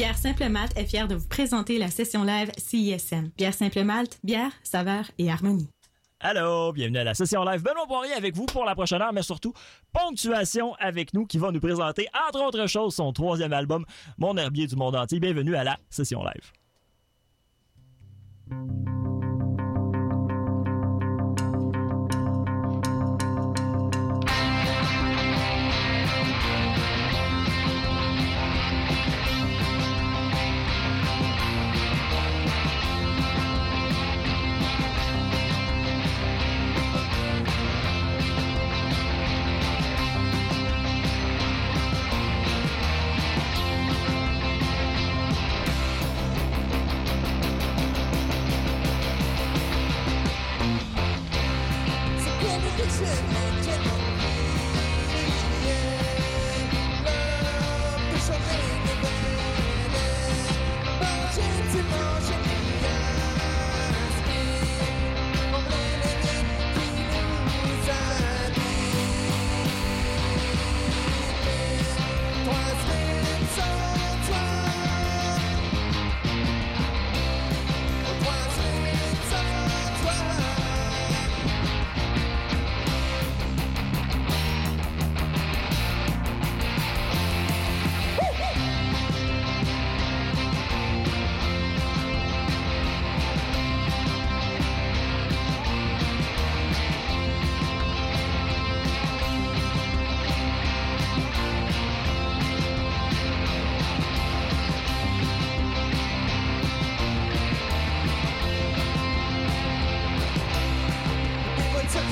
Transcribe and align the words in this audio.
Bière 0.00 0.16
Simple 0.16 0.48
Malte 0.48 0.78
est 0.78 0.86
fière 0.86 1.08
de 1.08 1.14
vous 1.14 1.28
présenter 1.28 1.76
la 1.76 1.90
session 1.90 2.24
live 2.24 2.50
CISM. 2.56 3.32
Bière 3.36 3.52
Simple 3.52 3.82
Malte, 3.84 4.18
bière, 4.24 4.50
saveur 4.62 5.10
et 5.18 5.30
harmonie. 5.30 5.68
Allô, 6.20 6.72
bienvenue 6.72 6.96
à 6.96 7.04
la 7.04 7.12
session 7.12 7.44
live. 7.44 7.62
Benoît 7.62 7.86
Poirier 7.86 8.14
avec 8.14 8.34
vous 8.34 8.46
pour 8.46 8.64
la 8.64 8.74
prochaine 8.74 9.02
heure, 9.02 9.12
mais 9.12 9.20
surtout 9.20 9.52
Ponctuation 9.92 10.72
avec 10.78 11.12
nous 11.12 11.26
qui 11.26 11.36
va 11.36 11.50
nous 11.50 11.60
présenter, 11.60 12.08
entre 12.26 12.42
autres 12.42 12.66
choses, 12.66 12.94
son 12.94 13.12
troisième 13.12 13.52
album, 13.52 13.84
Mon 14.16 14.38
herbier 14.38 14.66
du 14.66 14.74
monde 14.74 14.96
entier. 14.96 15.20
Bienvenue 15.20 15.54
à 15.54 15.64
la 15.64 15.76
session 15.90 16.24
live. 16.24 16.50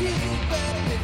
you 0.01 0.11
better. 0.49 0.98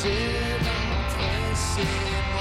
J'ai 0.00 0.10
l'impression 0.64 2.37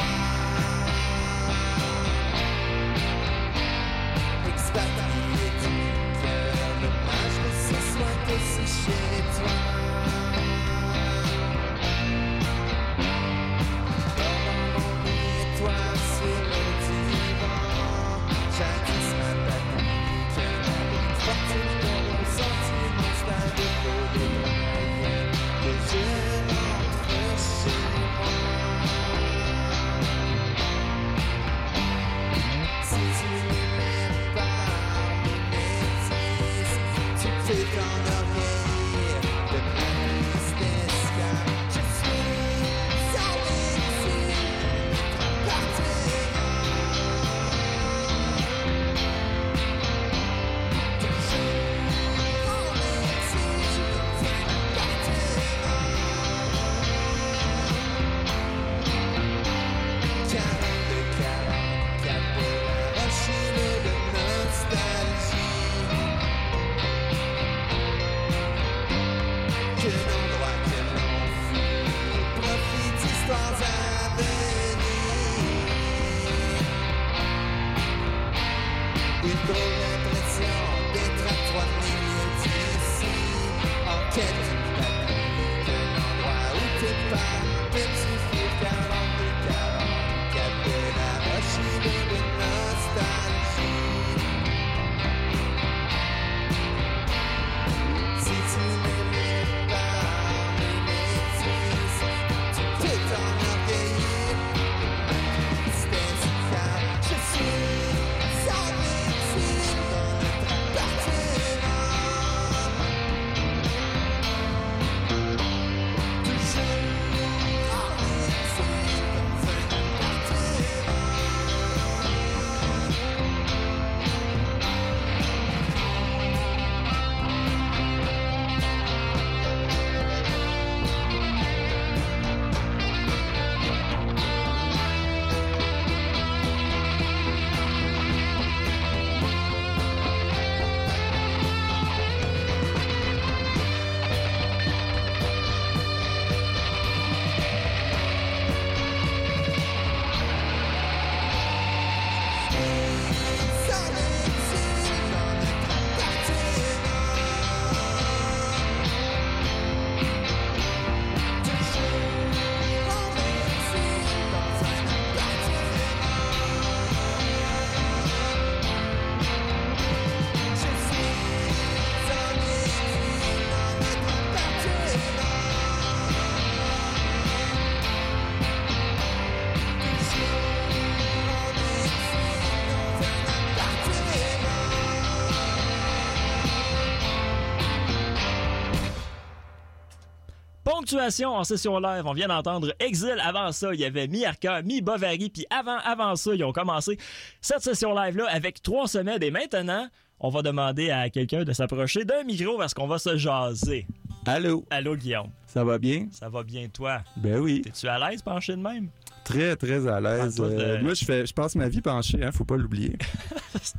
Ponctuation 190.87 191.35
en 191.35 191.43
session 191.43 191.79
live. 191.79 192.03
On 192.05 192.13
vient 192.13 192.29
d'entendre 192.29 192.73
Exil. 192.79 193.21
Avant 193.21 193.51
ça, 193.51 193.73
il 193.73 193.79
y 193.81 193.83
avait 193.83 194.07
Mi-Arca, 194.07 194.61
Mi-Bovary. 194.61 195.29
Puis 195.29 195.45
avant, 195.49 195.79
avant 195.83 196.15
ça, 196.15 196.33
ils 196.33 196.45
ont 196.45 196.53
commencé 196.53 196.97
cette 197.41 197.59
session 197.59 197.93
live-là 197.93 198.25
avec 198.29 198.61
trois 198.61 198.87
semaines. 198.87 199.21
Et 199.21 199.29
maintenant, 199.29 199.89
on 200.21 200.29
va 200.29 200.41
demander 200.43 200.89
à 200.89 201.09
quelqu'un 201.09 201.43
de 201.43 201.51
s'approcher 201.51 202.05
d'un 202.05 202.23
micro 202.23 202.57
parce 202.57 202.73
qu'on 202.73 202.87
va 202.87 202.99
se 202.99 203.17
jaser. 203.17 203.85
Allô? 204.25 204.63
Allô, 204.69 204.95
Guillaume. 204.95 205.29
Ça 205.45 205.65
va 205.65 205.77
bien? 205.77 206.07
Ça 206.11 206.29
va 206.29 206.43
bien, 206.43 206.69
toi? 206.69 207.01
Ben 207.17 207.37
oui. 207.37 207.63
T'es-tu 207.63 207.89
à 207.89 207.99
l'aise 207.99 208.21
penché 208.21 208.53
de 208.53 208.61
même? 208.61 208.87
Très, 209.27 209.57
très 209.57 209.85
à 209.87 209.99
l'aise. 209.99 210.35
Ah, 210.35 210.37
toi, 210.37 210.47
Euh, 210.47 210.81
moi, 210.81 210.93
je 210.93 211.03
fais, 211.03 211.25
je 211.25 211.33
passe 211.33 211.55
ma 211.55 211.67
vie 211.67 211.81
penché, 211.81 212.23
hein, 212.23 212.31
faut 212.31 212.45
pas 212.45 212.55
l'oublier. 212.55 212.97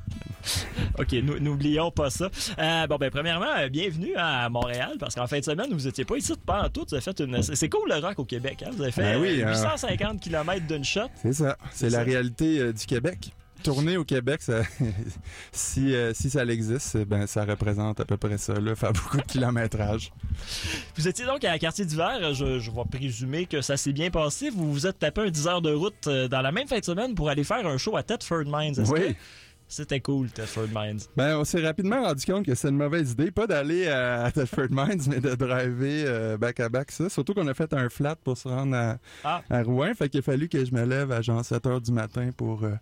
OK, 0.99 1.13
n'oublions 1.41 1.91
pas 1.91 2.11
ça. 2.11 2.29
Euh, 2.59 2.87
bon, 2.87 2.97
ben, 2.97 3.11
premièrement, 3.11 3.57
euh, 3.57 3.71
bienvenue 3.71 4.15
à 4.15 4.51
Montréal, 4.51 4.97
parce 5.01 5.15
qu'en 5.15 5.27
fin 5.27 5.39
de 5.39 5.45
semaine, 5.45 5.73
vous 5.73 5.89
étiez 5.89 6.05
pas 6.05 6.19
ici 6.19 6.33
de 6.33 6.39
pas 6.39 6.65
en 6.65 6.69
tout. 6.69 6.85
Vous 6.87 6.95
avez 6.95 7.03
fait 7.03 7.19
une. 7.21 7.43
C'est 7.43 7.71
cool 7.71 7.89
le 7.89 7.97
rock 7.97 8.19
au 8.19 8.27
Québec, 8.27 8.63
hein? 8.67 8.71
Vous 8.77 8.83
avez 8.83 8.93
fait 8.93 9.15
Ben 9.15 9.21
oui, 9.23 9.41
euh, 9.41 9.47
hein. 9.47 9.53
850 9.53 10.21
km 10.21 10.67
d'une 10.67 10.85
shot. 10.85 11.09
C'est 11.23 11.33
ça. 11.33 11.57
C'est 11.71 11.89
ça. 11.89 11.97
la 11.99 12.05
réalité 12.05 12.71
du 12.75 12.85
Québec. 12.85 13.31
Tourner 13.69 13.97
au 13.97 14.05
Québec, 14.05 14.41
ça- 14.43 14.63
si, 15.53 15.95
euh, 15.95 16.13
si 16.15 16.31
ça 16.31 16.45
existe, 16.45 16.97
ben, 17.05 17.27
ça 17.27 17.45
représente 17.45 18.01
à 18.01 18.05
peu 18.05 18.17
près 18.17 18.39
ça, 18.39 18.55
là, 18.55 18.75
faire 18.75 18.93
beaucoup 18.93 19.19
de 19.19 19.23
kilométrage. 19.23 20.11
Vous 20.97 21.07
étiez 21.07 21.27
donc 21.27 21.45
à 21.45 21.59
Quartier 21.59 21.85
d'hiver. 21.85 22.33
Je, 22.35 22.59
je 22.59 22.71
vais 22.71 22.83
présumer 22.91 23.47
que 23.47 23.61
ça 23.61 23.77
s'est 23.77 23.93
bien 23.93 24.11
passé. 24.11 24.51
Vous 24.51 24.73
vous 24.73 24.87
êtes 24.87 24.99
tapé 24.99 25.21
un 25.23 25.31
10 25.31 25.47
heures 25.49 25.63
de 25.63 25.73
route 25.73 26.07
euh, 26.07 26.29
dans 26.29 26.41
la 26.41 26.53
même 26.53 26.67
fin 26.69 26.79
de 26.79 26.85
semaine 26.85 27.15
pour 27.15 27.29
aller 27.29 27.45
faire 27.45 27.67
un 27.67 27.77
show 27.79 27.97
à 27.97 28.03
Thetford 28.03 28.45
Mines. 28.47 28.79
Est-ce 28.81 28.91
Oui. 28.91 29.01
que 29.01 29.15
C'était 29.71 30.01
cool, 30.01 30.31
Thetford 30.31 30.69
Mines. 30.75 31.01
Ben, 31.15 31.37
on 31.37 31.45
s'est 31.45 31.61
rapidement 31.61 32.03
rendu 32.03 32.25
compte 32.25 32.47
que 32.47 32.55
c'est 32.55 32.69
une 32.71 32.77
mauvaise 32.79 33.13
idée, 33.13 33.31
pas 33.31 33.47
d'aller 33.47 33.87
à, 33.87 34.25
à 34.25 34.33
Thetford 34.33 34.69
Mines, 34.71 35.03
mais 35.09 35.21
de 35.21 35.35
driver 35.35 36.05
euh, 36.07 36.37
back 36.39 36.59
à 36.61 36.71
back 36.71 36.91
ça. 36.91 37.09
Surtout 37.11 37.35
qu'on 37.35 37.47
a 37.49 37.53
fait 37.55 37.73
un 37.75 37.91
flat 37.91 38.17
pour 38.17 38.39
se 38.39 38.49
rendre 38.49 38.75
à, 38.75 38.97
Ah. 39.25 39.43
à 39.51 39.63
Rouen. 39.63 39.93
Fait 39.95 40.09
qu'il 40.09 40.21
a 40.21 40.23
fallu 40.23 40.49
que 40.49 40.65
je 40.65 40.73
me 40.73 40.85
lève 40.85 41.13
à 41.13 41.21
genre 41.21 41.45
7 41.45 41.67
heures 41.67 41.81
du 41.83 41.93
matin 41.93 42.31
pour 42.35 42.65
euh, 42.65 42.73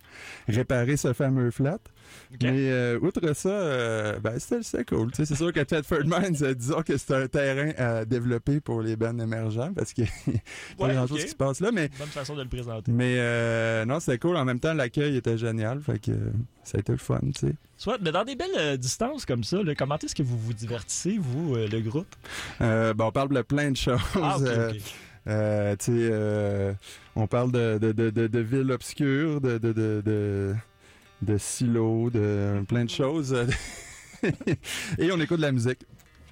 réparer 0.49 0.97
ce 0.97 1.13
fameux 1.13 1.51
flat. 1.51 1.79
Mais 2.43 2.71
euh, 2.71 2.99
outre 3.01 3.35
ça, 3.35 3.49
euh, 3.49 4.19
ben, 4.21 4.39
c'était 4.39 4.85
cool. 4.85 5.11
C'est 5.15 5.35
sûr 5.35 5.53
que 5.53 5.61
Thetford 5.61 6.05
Mines, 6.05 6.37
euh, 6.43 6.55
disons 6.55 6.83
que 6.83 6.97
c'est 6.97 7.15
un 7.15 7.27
terrain 7.29 7.73
à 7.79 8.05
développer 8.05 8.61
pour 8.61 8.83
les 8.83 8.97
bands 8.97 9.19
émergents 9.19 9.73
parce 9.75 9.93
qu'il 9.93 10.05
n'y 10.27 10.35
a 10.37 10.41
pas 10.79 10.93
grand-chose 10.93 11.25
qui 11.25 11.31
se 11.31 11.37
passe 11.37 11.61
là. 11.61 11.71
Mais, 11.73 11.89
Bonne 11.99 12.09
façon 12.09 12.35
de 12.35 12.43
le 12.43 12.49
présenter. 12.49 12.91
mais 12.93 13.17
euh, 13.19 13.85
non, 13.85 14.01
c'était 14.01 14.19
cool. 14.19 14.37
En 14.37 14.45
même 14.45 14.61
temps, 14.61 14.75
l'accueil 14.75 15.17
était 15.17 15.39
génial. 15.39 15.81
Fait 15.81 15.99
que 15.99 16.13
ça 16.65 16.79
a 16.79 16.81
été 16.81 16.93
le 16.93 16.99
fun. 16.99 17.21
Tu 17.35 17.49
sais. 17.49 17.55
Soit, 17.79 17.99
mais 18.01 18.11
dans 18.11 18.25
des 18.25 18.37
belles 18.37 18.49
euh, 18.57 18.77
distances 18.77 19.27
comme 19.27 19.45
ça, 19.45 19.63
là, 19.63 19.75
comment 19.75 19.99
est-ce 19.99 20.15
que 20.15 20.23
vous 20.23 20.39
vous 20.39 20.55
divertissez, 20.55 21.19
vous, 21.19 21.57
euh, 21.57 21.69
le 21.69 21.81
groupe? 21.81 22.15
Euh, 22.63 22.95
ben, 22.95 23.05
on 23.05 23.13
parle 23.13 23.29
de 23.29 23.43
plein 23.43 23.71
de 23.71 23.77
choses. 23.77 24.01
Ah, 24.15 24.39
on 27.17 27.27
parle 27.27 27.53
de, 27.53 27.79
de, 27.79 27.93
de, 27.93 28.11
de, 28.11 28.27
de 28.27 28.39
villes 28.39 28.73
obscures, 28.73 29.41
de, 29.41 29.59
de, 29.59 29.73
de, 29.73 30.03
de, 30.05 30.55
de 31.23 31.39
silos, 31.39 32.11
de 32.11 32.63
plein 32.69 32.85
de 32.85 32.91
choses. 32.91 33.35
Et 34.99 35.11
on 35.13 35.21
écoute 35.21 35.37
de 35.39 35.43
la 35.43 35.53
musique. 35.53 35.81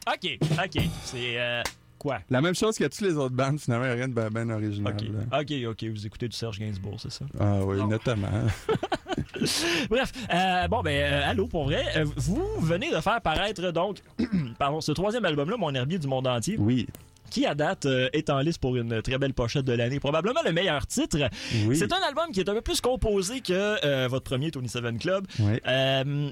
OK, 0.07 0.39
OK. 0.63 0.83
C'est 1.05 1.39
euh, 1.41 1.63
quoi? 1.99 2.21
La 2.31 2.41
même 2.41 2.55
chose 2.55 2.77
que 2.77 2.85
toutes 2.85 3.01
les 3.01 3.15
autres 3.15 3.35
bandes, 3.35 3.59
finalement, 3.61 3.93
rien 3.93 4.09
de 4.09 4.13
ben, 4.13 4.29
ben 4.31 4.51
original. 4.51 4.95
OK, 4.95 5.03
là. 5.31 5.41
OK, 5.41 5.53
OK. 5.73 5.85
Vous 5.91 6.07
écoutez 6.07 6.29
du 6.29 6.37
Serge 6.37 6.59
Gainsbourg, 6.59 6.99
c'est 7.01 7.13
ça? 7.13 7.25
Ah 7.39 7.61
oui, 7.65 7.79
Non. 7.79 7.89
notamment. 7.89 8.29
Bref, 9.91 10.13
euh, 10.33 10.69
bon, 10.69 10.83
ben, 10.83 10.91
euh, 11.13 11.31
allô, 11.31 11.47
pour 11.47 11.65
vrai. 11.65 11.85
euh, 11.97 12.05
vous 12.17 12.43
venez 12.61 12.91
de 12.91 13.01
faire 13.01 13.21
paraître, 13.21 13.71
donc, 13.71 13.99
pardon, 14.59 14.81
ce 14.81 14.93
troisième 14.93 15.25
album-là, 15.25 15.57
Mon 15.57 15.75
herbier 15.75 15.99
du 15.99 16.07
monde 16.07 16.27
entier, 16.27 16.57
Oui. 16.59 16.87
Qui, 17.31 17.47
à 17.47 17.55
date, 17.55 17.87
euh, 17.87 18.09
est 18.13 18.31
en 18.31 18.41
liste 18.41 18.59
pour 18.59 18.77
une 18.77 19.03
très 19.03 19.19
belle 19.19 19.35
pochette 19.35 19.65
de 19.65 19.73
l'année. 19.73 20.01
Probablement 20.01 20.41
le 20.45 20.53
meilleur 20.53 20.87
titre. 20.87 21.19
Oui. 21.67 21.77
C'est 21.77 21.93
un 21.93 22.03
album 22.07 22.27
qui 22.33 22.41
est 22.41 22.49
un 22.49 22.55
peu 22.55 22.61
plus 22.61 22.81
composé 22.81 23.41
que 23.41 23.85
euh, 23.85 24.09
votre 24.09 24.25
premier 24.25 24.51
Tony 24.51 24.69
Seven 24.69 24.99
Club. 24.99 25.27
Oui. 25.39 25.61
Euh, 25.67 26.31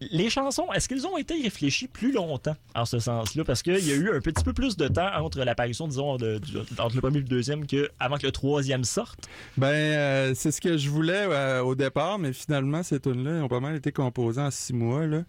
les 0.00 0.30
chansons, 0.30 0.66
est-ce 0.72 0.88
qu'elles 0.88 1.06
ont 1.06 1.18
été 1.18 1.40
réfléchies 1.42 1.88
plus 1.88 2.12
longtemps 2.12 2.56
en 2.74 2.84
ce 2.84 2.98
sens-là? 2.98 3.44
Parce 3.44 3.62
qu'il 3.62 3.86
y 3.86 3.92
a 3.92 3.96
eu 3.96 4.10
un 4.10 4.20
petit 4.20 4.42
peu 4.42 4.52
plus 4.52 4.76
de 4.76 4.88
temps 4.88 5.10
entre 5.16 5.40
l'apparition, 5.40 5.86
disons, 5.88 6.16
de, 6.16 6.40
entre 6.78 6.94
le 6.94 7.00
premier 7.00 7.18
et 7.18 7.22
le 7.22 7.26
deuxième 7.26 7.66
que 7.66 7.90
avant 7.98 8.16
que 8.16 8.26
le 8.26 8.32
troisième 8.32 8.84
sorte? 8.84 9.28
Ben, 9.56 9.68
euh, 9.68 10.32
c'est 10.34 10.50
ce 10.50 10.60
que 10.60 10.76
je 10.76 10.88
voulais 10.88 11.26
euh, 11.28 11.62
au 11.62 11.74
départ, 11.74 12.18
mais 12.18 12.32
finalement, 12.32 12.82
ces 12.82 13.00
tunes-là 13.00 13.44
ont 13.44 13.48
pas 13.48 13.60
mal 13.60 13.76
été 13.76 13.92
composées 13.92 14.40
en 14.40 14.50
six 14.50 14.72
mois. 14.72 15.06
Là. 15.06 15.24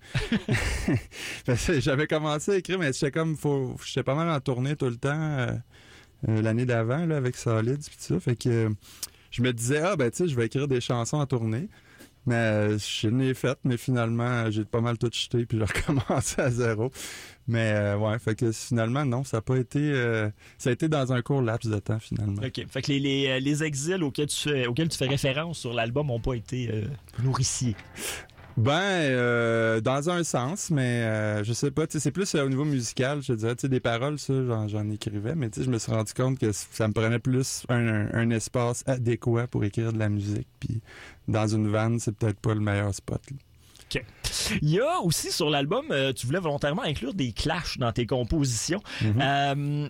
J'avais 1.79 2.07
commencé 2.07 2.51
à 2.51 2.57
écrire, 2.57 2.79
mais 2.79 2.93
j'étais 2.93 3.11
comme, 3.11 3.35
faut, 3.35 3.75
j'étais 3.85 4.03
pas 4.03 4.15
mal 4.15 4.29
en 4.29 4.39
tournée 4.39 4.75
tout 4.75 4.89
le 4.89 4.97
temps 4.97 5.09
euh, 5.11 5.51
l'année 6.27 6.65
d'avant 6.65 7.05
là, 7.05 7.17
avec 7.17 7.35
Solids 7.35 7.77
pis 7.89 7.97
tout 7.97 8.13
ça. 8.13 8.19
Fait 8.19 8.35
que 8.35 8.69
je 9.31 9.41
me 9.41 9.51
disais, 9.51 9.79
ah 9.79 9.95
ben 9.95 10.09
tu 10.11 10.17
sais, 10.17 10.27
je 10.27 10.35
vais 10.35 10.45
écrire 10.45 10.67
des 10.67 10.81
chansons 10.81 11.17
en 11.17 11.25
tournée. 11.25 11.67
Mais 12.27 12.35
euh, 12.35 12.77
je 12.77 13.07
l'ai 13.07 13.33
fait, 13.33 13.57
mais 13.63 13.77
finalement, 13.77 14.49
j'ai 14.51 14.63
pas 14.63 14.79
mal 14.81 14.97
tout 14.97 15.09
jeté 15.11 15.45
puis 15.45 15.57
j'ai 15.57 15.63
recommencé 15.89 16.39
à 16.41 16.51
zéro. 16.51 16.91
Mais 17.47 17.71
euh, 17.73 17.97
ouais, 17.97 18.19
fait 18.19 18.35
que 18.35 18.51
finalement, 18.51 19.03
non, 19.05 19.23
ça 19.23 19.37
a 19.37 19.41
pas 19.41 19.57
été. 19.57 19.79
euh, 19.79 20.29
ça 20.59 20.69
a 20.69 20.73
été 20.73 20.87
dans 20.87 21.11
un 21.11 21.21
court 21.23 21.41
laps 21.41 21.69
de 21.69 21.79
temps 21.79 21.99
finalement. 21.99 22.41
OK. 22.45 22.61
Fait 22.69 22.81
que 22.83 22.91
les, 22.91 22.99
les, 22.99 23.27
euh, 23.27 23.39
les 23.39 23.63
exils 23.63 24.03
auxquels 24.03 24.27
tu 24.27 24.49
fais, 24.49 24.67
auxquels 24.67 24.89
tu 24.89 24.97
fais 24.97 25.07
référence 25.07 25.57
sur 25.57 25.73
l'album 25.73 26.07
n'ont 26.07 26.19
pas 26.19 26.35
été 26.35 26.69
euh, 26.71 26.83
nourriciers. 27.23 27.75
Ben, 28.57 28.71
euh, 28.73 29.81
dans 29.81 30.09
un 30.09 30.23
sens, 30.23 30.69
mais 30.71 31.03
euh, 31.03 31.43
je 31.43 31.53
sais 31.53 31.71
pas, 31.71 31.87
tu 31.87 31.93
sais, 31.93 31.99
c'est 31.99 32.11
plus 32.11 32.35
euh, 32.35 32.45
au 32.45 32.49
niveau 32.49 32.65
musical, 32.65 33.21
je 33.23 33.33
dirais, 33.33 33.55
des 33.63 33.79
paroles, 33.79 34.19
ça, 34.19 34.33
j'en, 34.67 34.89
écrivais, 34.89 35.35
mais 35.35 35.49
je 35.55 35.69
me 35.69 35.77
suis 35.79 35.91
rendu 35.91 36.13
compte 36.13 36.37
que 36.39 36.51
ça 36.51 36.87
me 36.87 36.93
prenait 36.93 37.19
plus 37.19 37.63
un, 37.69 37.87
un- 37.87 38.13
un 38.13 38.29
espace 38.29 38.83
adéquat 38.87 39.47
pour 39.47 39.63
écrire 39.63 39.93
de 39.93 39.99
la 39.99 40.09
musique, 40.09 40.47
puis 40.59 40.81
dans 41.27 41.47
une 41.47 41.69
vanne, 41.69 41.99
c'est 41.99 42.15
peut-être 42.15 42.39
pas 42.39 42.53
le 42.53 42.59
meilleur 42.59 42.93
spot. 42.93 43.21
là. 43.31 43.37
Il 44.61 44.69
y 44.69 44.79
a 44.79 44.99
aussi 45.03 45.31
sur 45.33 45.49
l'album, 45.49 45.85
euh, 45.91 46.13
tu 46.13 46.25
voulais 46.25 46.39
volontairement 46.39 46.83
inclure 46.83 47.13
des 47.13 47.33
clashs 47.33 47.77
dans 47.77 47.91
tes 47.91 48.05
compositions. 48.05 48.81
Euh, 49.03 49.87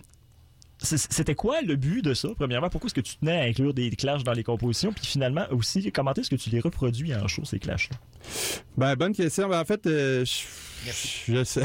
C'était 0.82 1.34
quoi 1.34 1.62
le 1.62 1.76
but 1.76 2.02
de 2.02 2.14
ça, 2.14 2.28
premièrement? 2.36 2.68
Pourquoi 2.68 2.88
est-ce 2.88 2.94
que 2.94 3.00
tu 3.00 3.16
tenais 3.16 3.40
à 3.40 3.44
inclure 3.44 3.72
des 3.72 3.90
clashs 3.90 4.24
dans 4.24 4.32
les 4.32 4.42
compositions? 4.42 4.92
Puis 4.92 5.06
finalement, 5.06 5.44
aussi, 5.50 5.90
comment 5.92 6.12
est-ce 6.14 6.30
que 6.30 6.36
tu 6.36 6.50
les 6.50 6.60
reproduis 6.60 7.14
en 7.14 7.28
show, 7.28 7.44
ces 7.44 7.58
clashs-là? 7.58 7.96
Ben, 8.76 8.96
bonne 8.96 9.14
question. 9.14 9.48
Ben, 9.48 9.60
en 9.60 9.64
fait, 9.64 9.86
euh, 9.86 10.24
je, 10.24 11.44
sais. 11.44 11.62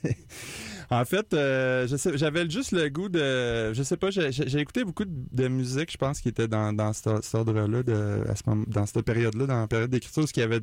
en 0.90 1.04
fait, 1.04 1.34
euh, 1.34 1.86
je 1.88 1.96
sais, 1.96 2.16
j'avais 2.16 2.48
juste 2.48 2.72
le 2.72 2.88
goût 2.88 3.08
de. 3.08 3.72
Je 3.72 3.82
sais 3.82 3.96
pas, 3.96 4.10
j'ai, 4.10 4.60
écouté 4.60 4.84
beaucoup 4.84 5.04
de, 5.04 5.12
de 5.32 5.48
musique, 5.48 5.90
je 5.92 5.98
pense, 5.98 6.20
qui 6.20 6.28
était 6.28 6.48
dans, 6.48 6.72
dans 6.72 6.92
cet, 6.92 7.24
cet 7.24 7.34
ordre-là, 7.34 7.82
de, 7.82 8.24
à 8.28 8.36
ce 8.36 8.42
moment, 8.46 8.64
dans 8.68 8.86
cette 8.86 9.02
période-là, 9.02 9.46
dans 9.46 9.60
la 9.60 9.66
période 9.66 9.90
d'écriture, 9.90 10.22
parce 10.22 10.32
qu'il 10.32 10.42
y 10.42 10.46
avait 10.46 10.60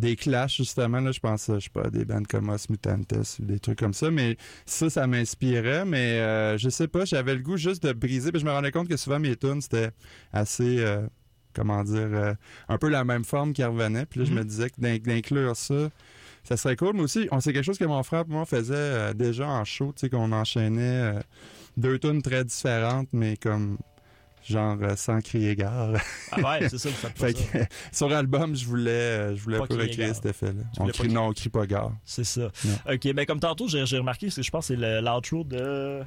des 0.00 0.16
clashs, 0.16 0.56
justement. 0.56 1.00
Là, 1.00 1.12
je 1.12 1.20
pense, 1.20 1.46
je 1.52 1.60
sais 1.60 1.70
pas, 1.70 1.82
à 1.82 1.90
des 1.90 2.04
bandes 2.04 2.26
comme 2.26 2.48
Os 2.48 2.68
Mutantes 2.68 3.12
ou 3.38 3.44
des 3.44 3.58
trucs 3.60 3.78
comme 3.78 3.94
ça. 3.94 4.10
Mais 4.10 4.36
ça, 4.66 4.90
ça 4.90 5.06
m'inspirait. 5.06 5.84
Mais 5.84 6.18
euh, 6.20 6.58
je 6.58 6.68
sais 6.68 6.88
pas, 6.88 7.04
j'avais 7.04 7.34
le 7.34 7.42
goût 7.42 7.56
juste 7.56 7.82
de 7.84 7.92
briser. 7.92 8.32
Puis 8.32 8.40
je 8.40 8.46
me 8.46 8.50
rendais 8.50 8.72
compte 8.72 8.88
que 8.88 8.96
souvent, 8.96 9.18
mes 9.20 9.36
tunes, 9.36 9.60
c'était 9.60 9.90
assez. 10.32 10.78
euh, 10.80 11.06
comment 11.52 11.82
dire, 11.82 12.08
euh, 12.12 12.34
un 12.68 12.78
peu 12.78 12.88
la 12.88 13.04
même 13.04 13.24
forme 13.24 13.52
qui 13.52 13.64
revenait. 13.64 14.06
Puis 14.06 14.20
là, 14.20 14.26
je 14.26 14.32
me 14.32 14.44
disais 14.44 14.70
que 14.70 14.80
d'in- 14.80 14.98
d'inclure 14.98 15.56
ça, 15.56 15.90
ça 16.44 16.56
serait 16.56 16.76
cool. 16.76 16.92
Mais 16.94 17.02
aussi, 17.02 17.26
on 17.32 17.40
c'est 17.40 17.52
quelque 17.52 17.64
chose 17.64 17.76
que 17.78 17.84
mon 17.84 18.02
frère 18.04 18.20
et 18.28 18.32
moi 18.32 18.44
faisait 18.46 18.74
euh, 18.76 19.12
déjà 19.14 19.48
en 19.48 19.64
show, 19.64 19.92
tu 19.94 20.02
sais, 20.02 20.08
qu'on 20.10 20.30
enchaînait 20.32 20.80
euh, 21.16 21.20
deux 21.76 21.98
tunes 21.98 22.22
très 22.22 22.44
différentes, 22.44 23.08
mais 23.12 23.36
comme 23.36 23.78
genre 24.42 24.76
euh, 24.82 24.96
sans 24.96 25.20
crier 25.20 25.56
gare. 25.56 25.92
Ah 26.32 26.40
ouais, 26.40 26.68
c'est 26.68 26.78
ça, 26.78 26.88
vous 26.90 26.94
faites 26.94 27.14
pas 27.14 27.26
fait 27.28 27.36
ça. 27.36 27.58
que 27.58 27.64
sur 27.92 28.08
l'album, 28.08 28.54
je 28.54 28.64
voulais, 28.64 28.90
euh, 28.90 29.36
je 29.36 29.42
voulais 29.42 29.58
Pas 29.58 29.64
recréer 29.64 30.14
cet 30.14 30.26
effet-là. 30.26 30.62
On 30.78 30.86
crie, 30.86 31.08
pas 31.08 31.14
non, 31.14 31.28
on 31.28 31.32
crie 31.32 31.48
pas 31.48 31.66
gare. 31.66 31.92
C'est 32.04 32.24
ça. 32.24 32.50
Non. 32.64 32.94
OK, 32.94 33.12
ben 33.12 33.26
comme 33.26 33.40
tantôt, 33.40 33.68
j'ai 33.68 33.82
remarqué, 33.98 34.26
parce 34.26 34.36
que 34.36 34.42
je 34.42 34.50
pense 34.50 34.68
que 34.68 34.74
c'est 34.74 35.00
l'outro 35.00 35.44
de 35.44 36.02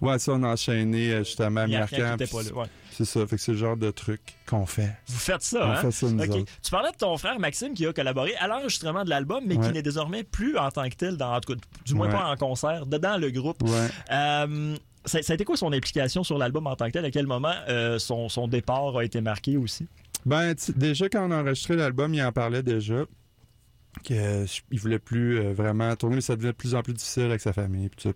Ouais, 0.00 0.18
ça, 0.18 0.32
on 0.32 0.42
a 0.42 0.48
enchaîné 0.48 1.12
euh, 1.12 1.18
justement 1.18 1.60
à 1.60 1.66
Miarcan. 1.66 2.16
Ouais. 2.18 2.66
C'est 2.90 3.04
ça, 3.04 3.26
fait 3.26 3.36
que 3.36 3.42
c'est 3.42 3.52
le 3.52 3.58
genre 3.58 3.76
de 3.76 3.90
truc 3.90 4.20
qu'on 4.48 4.64
fait. 4.64 4.96
Vous 5.06 5.18
faites 5.18 5.42
ça, 5.42 5.66
on 5.66 5.70
hein? 5.70 5.76
fait 5.76 5.90
ça, 5.90 6.06
nous 6.10 6.22
autres. 6.22 6.50
Tu 6.62 6.70
parlais 6.70 6.90
de 6.90 6.96
ton 6.96 7.16
frère 7.18 7.38
Maxime 7.38 7.74
qui 7.74 7.86
a 7.86 7.92
collaboré 7.92 8.34
à 8.36 8.48
l'enregistrement 8.48 9.04
de 9.04 9.10
l'album, 9.10 9.44
mais 9.46 9.58
qui 9.58 9.70
n'est 9.70 9.82
désormais 9.82 10.24
plus 10.24 10.56
en 10.56 10.70
tant 10.70 10.88
que 10.88 10.94
tel, 10.94 11.16
dans, 11.16 11.34
en 11.34 11.40
tout 11.40 11.54
cas, 11.54 11.60
du 11.84 11.94
moins 11.94 12.06
Ouais. 12.06 12.12
pas 12.12 12.30
en 12.30 12.36
concert, 12.36 12.86
dedans 12.86 13.18
le 13.18 13.30
groupe. 13.30 13.62
Ouais. 13.62 13.88
Euh, 14.10 14.76
ça, 15.04 15.36
quoi 15.44 15.56
son 15.56 15.72
implication 15.72 16.24
sur 16.24 16.38
l'album 16.38 16.66
en 16.66 16.76
tant 16.76 16.86
que 16.86 16.92
tel? 16.92 17.04
À 17.04 17.10
quel 17.10 17.26
moment 17.26 17.54
euh, 17.68 17.98
son, 17.98 18.48
départ 18.48 18.96
a 18.96 19.04
été 19.04 19.20
marqué 19.20 19.56
aussi? 19.56 19.86
Ben, 20.26 20.54
déjà, 20.76 21.08
quand 21.08 21.26
on 21.26 21.30
a 21.30 21.40
enregistré 21.40 21.76
l'album, 21.76 22.12
il 22.14 22.22
en 22.22 22.32
parlait 22.32 22.62
déjà. 22.62 23.04
qu'il 24.02 24.46
voulait 24.72 24.98
plus 24.98 25.38
euh, 25.38 25.52
vraiment 25.52 25.94
tourner, 25.96 26.16
mais 26.16 26.20
ça 26.20 26.36
devenait 26.36 26.52
de 26.52 26.56
plus 26.56 26.74
en 26.74 26.82
plus 26.82 26.94
difficile 26.94 27.24
avec 27.24 27.40
sa 27.40 27.52
famille. 27.52 27.88
Puis. 27.88 28.12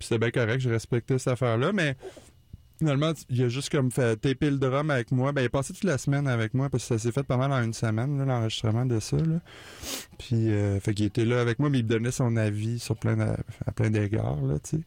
Puis 0.00 0.06
c'était 0.06 0.18
bien 0.18 0.30
correct, 0.30 0.60
je 0.62 0.70
respectais 0.70 1.18
cette 1.18 1.34
affaire-là, 1.34 1.74
mais 1.74 1.94
finalement, 2.80 3.12
il 3.28 3.42
a 3.44 3.48
juste 3.48 3.70
comme 3.70 3.90
fait 3.92 4.16
taper 4.16 4.50
le 4.50 4.58
drum 4.58 4.90
avec 4.90 5.12
moi. 5.12 5.30
Ben, 5.32 5.42
il 5.42 5.46
a 5.46 5.48
passé 5.50 5.72
toute 5.72 5.84
la 5.84 5.98
semaine 5.98 6.26
avec 6.26 6.54
moi 6.54 6.68
parce 6.68 6.82
que 6.82 6.88
ça 6.96 6.98
s'est 6.98 7.12
fait 7.12 7.22
pas 7.22 7.36
mal 7.36 7.52
en 7.52 7.62
une 7.62 7.72
semaine, 7.74 8.24
l'enregistrement 8.26 8.84
de 8.86 8.98
ça. 9.00 9.16
Là. 9.18 9.40
Puis, 10.18 10.50
euh, 10.50 10.80
fait 10.80 10.94
qu'il 10.94 11.04
était 11.06 11.24
là 11.24 11.40
avec 11.40 11.58
moi, 11.58 11.70
mais 11.70 11.78
il 11.80 11.84
me 11.84 11.88
donnait 11.90 12.10
son 12.10 12.36
avis 12.36 12.78
sur 12.78 12.96
plein 12.96 13.16
de- 13.16 13.36
à 13.66 13.72
plein 13.72 13.90
d'égards, 13.90 14.40
là, 14.42 14.58
tu 14.58 14.78
sais. 14.78 14.82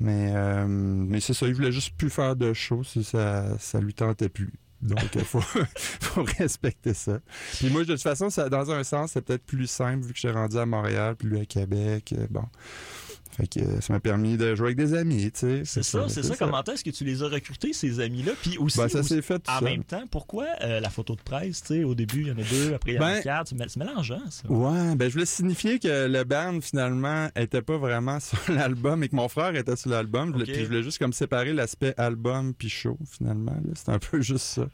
Mais, 0.00 0.32
euh, 0.34 0.66
mais 0.66 1.20
c'est 1.20 1.34
ça, 1.34 1.46
il 1.46 1.54
voulait 1.54 1.72
juste 1.72 1.94
plus 1.96 2.10
faire 2.10 2.34
de 2.36 2.52
show 2.52 2.82
si 2.82 3.04
ça, 3.04 3.58
ça 3.58 3.80
lui 3.80 3.94
tentait 3.94 4.28
plus. 4.28 4.52
Donc, 4.82 4.98
il 5.14 5.24
faut, 5.24 5.40
faut 6.00 6.22
respecter 6.38 6.94
ça. 6.94 7.20
Puis 7.58 7.70
moi, 7.70 7.82
de 7.84 7.92
toute 7.92 8.02
façon, 8.02 8.28
ça, 8.30 8.48
dans 8.48 8.70
un 8.70 8.82
sens, 8.84 9.12
c'est 9.12 9.22
peut-être 9.22 9.44
plus 9.44 9.66
simple 9.66 10.04
vu 10.04 10.12
que 10.12 10.16
je 10.18 10.28
suis 10.28 10.30
rendu 10.30 10.56
à 10.58 10.66
Montréal, 10.66 11.16
puis 11.18 11.28
lui 11.28 11.40
à 11.40 11.44
Québec. 11.46 12.14
euh, 12.16 12.26
Bon. 12.30 12.44
Fait 13.36 13.46
que 13.46 13.60
euh, 13.60 13.80
ça 13.82 13.92
m'a 13.92 14.00
permis 14.00 14.36
de 14.38 14.54
jouer 14.54 14.68
avec 14.68 14.78
des 14.78 14.94
amis, 14.94 15.30
tu 15.30 15.40
sais. 15.40 15.62
C'est 15.66 15.82
ça, 15.82 16.08
c'est 16.08 16.22
ça. 16.22 16.34
Comment 16.38 16.62
est-ce 16.64 16.82
que 16.82 16.88
tu 16.90 17.04
les 17.04 17.22
as 17.22 17.28
recrutés, 17.28 17.72
ces 17.74 18.00
amis-là? 18.00 18.32
Puis 18.40 18.56
aussi, 18.56 18.78
Ben, 18.78 18.88
ça 18.88 19.00
aussi- 19.00 19.20
fait 19.20 19.38
tout 19.40 19.50
en 19.50 19.60
même 19.60 19.84
temps, 19.84 20.04
pourquoi 20.10 20.46
euh, 20.62 20.80
la 20.80 20.88
photo 20.88 21.14
de 21.16 21.20
presse? 21.20 21.60
tu 21.62 21.74
sais, 21.74 21.84
Au 21.84 21.94
début, 21.94 22.22
il 22.22 22.28
y 22.28 22.30
en 22.30 22.38
a 22.38 22.42
deux, 22.42 22.72
après, 22.74 22.92
il 22.92 22.94
y 22.94 22.98
en 22.98 23.02
a 23.02 23.12
Ben- 23.16 23.22
quatre. 23.22 23.48
C'est 23.48 23.56
mé- 23.56 23.66
C'est 23.68 23.76
mélangeant, 23.78 24.22
ça. 24.30 24.50
Ouais, 24.50 24.94
ben 24.96 25.08
je 25.08 25.12
voulais 25.12 25.26
signifier 25.26 25.78
que 25.78 26.06
le 26.08 26.24
band 26.24 26.60
finalement 26.62 27.28
était 27.36 27.60
pas 27.62 27.76
vraiment 27.76 28.18
sur 28.20 28.38
l'album 28.52 29.02
et 29.04 29.08
que 29.10 29.16
mon 29.16 29.28
frère 29.28 29.54
était 29.54 29.76
sur 29.76 29.90
l'album. 29.90 30.28
Je 30.28 30.32
voulais- 30.32 30.44
Ok. 30.44 30.52
Puis 30.52 30.62
je 30.62 30.66
voulais 30.68 30.82
juste 30.82 30.98
comme 30.98 31.12
séparer 31.12 31.52
l'aspect 31.52 31.92
album 31.98 32.54
puis 32.54 32.70
show 32.70 32.96
finalement. 33.10 33.56
C'était 33.74 33.92
un 33.92 33.98
peu 34.10 34.22
juste 34.22 34.46
ça, 34.46 34.66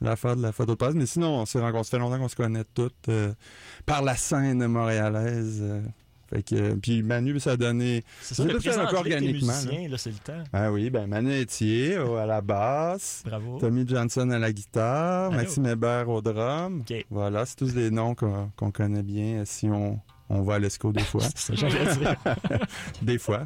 l'affaire 0.00 0.34
de 0.34 0.42
la 0.42 0.50
photo 0.50 0.72
de 0.72 0.76
presse. 0.78 0.94
Mais 0.94 1.06
sinon, 1.06 1.28
on 1.42 1.46
s'est 1.46 1.60
rencontrés, 1.60 1.84
ça 1.84 1.90
fait 1.90 1.98
longtemps 1.98 2.18
qu'on 2.18 2.28
se 2.28 2.34
connaît 2.36 2.64
toutes 2.74 3.08
euh, 3.08 3.32
par 3.86 4.02
la 4.02 4.16
scène 4.16 4.66
montréalaise. 4.66 5.62
Fait 6.30 6.42
que 6.42 6.54
euh, 6.54 6.76
puis 6.80 7.02
Manu, 7.02 7.38
ça 7.40 7.52
a 7.52 7.56
donné. 7.56 8.04
C'est 8.22 8.34
ça, 8.34 8.44
tout 8.44 8.60
fait 8.60 8.70
tes 8.70 8.78
organiquement, 8.78 9.52
là, 9.88 9.98
c'est 9.98 10.10
le 10.10 10.16
temps. 10.16 10.44
Ah 10.52 10.70
oui, 10.70 10.90
ben 10.90 11.06
Manu 11.06 11.32
Etier 11.32 11.96
à 11.96 12.26
la 12.26 12.40
basse. 12.40 13.22
Bravo. 13.24 13.58
Tommy 13.58 13.86
Johnson 13.86 14.30
à 14.30 14.38
la 14.38 14.52
guitare, 14.52 15.32
Allô? 15.32 15.36
Maxime 15.36 15.66
Hébert 15.66 16.08
au 16.08 16.20
drum. 16.20 16.84
Voilà, 17.10 17.46
c'est 17.46 17.56
tous 17.56 17.74
des 17.74 17.90
noms 17.90 18.14
qu'on 18.14 18.50
qu'on 18.56 18.70
connaît 18.70 19.02
bien 19.02 19.44
si 19.44 19.68
on, 19.68 19.98
on 20.30 20.42
va 20.42 20.54
à 20.54 20.58
l'ESCO 20.58 20.92
des 20.92 21.02
fois. 21.02 21.22
Ça 21.34 21.52
dire. 21.54 22.16
des 23.02 23.18
fois. 23.18 23.44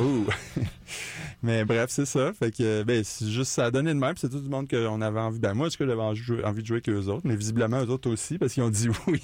Ouh. 0.00 0.26
Mais 1.42 1.64
bref, 1.64 1.90
c'est 1.90 2.06
ça. 2.06 2.32
Fait 2.32 2.50
que, 2.50 2.82
ben, 2.82 3.04
c'est 3.04 3.28
juste, 3.28 3.52
ça 3.52 3.66
a 3.66 3.70
donné 3.70 3.94
de 3.94 3.98
même. 3.98 4.16
C'est 4.16 4.28
tout 4.28 4.40
le 4.42 4.48
monde 4.48 4.68
qu'on 4.68 5.00
avait 5.00 5.20
envie. 5.20 5.38
Ben, 5.38 5.54
moi, 5.54 5.68
est-ce 5.68 5.78
que 5.78 5.86
j'avais 5.86 6.02
envie 6.02 6.18
de 6.18 6.24
jouer- 6.24 6.44
envie 6.44 6.62
de 6.62 6.66
jouer 6.66 6.76
avec 6.78 6.88
eux 6.88 7.06
autres? 7.06 7.22
Mais 7.24 7.36
visiblement, 7.36 7.80
eux 7.80 7.90
autres 7.90 8.10
aussi, 8.10 8.38
parce 8.38 8.54
qu'ils 8.54 8.64
ont 8.64 8.70
dit 8.70 8.88
oui. 9.06 9.22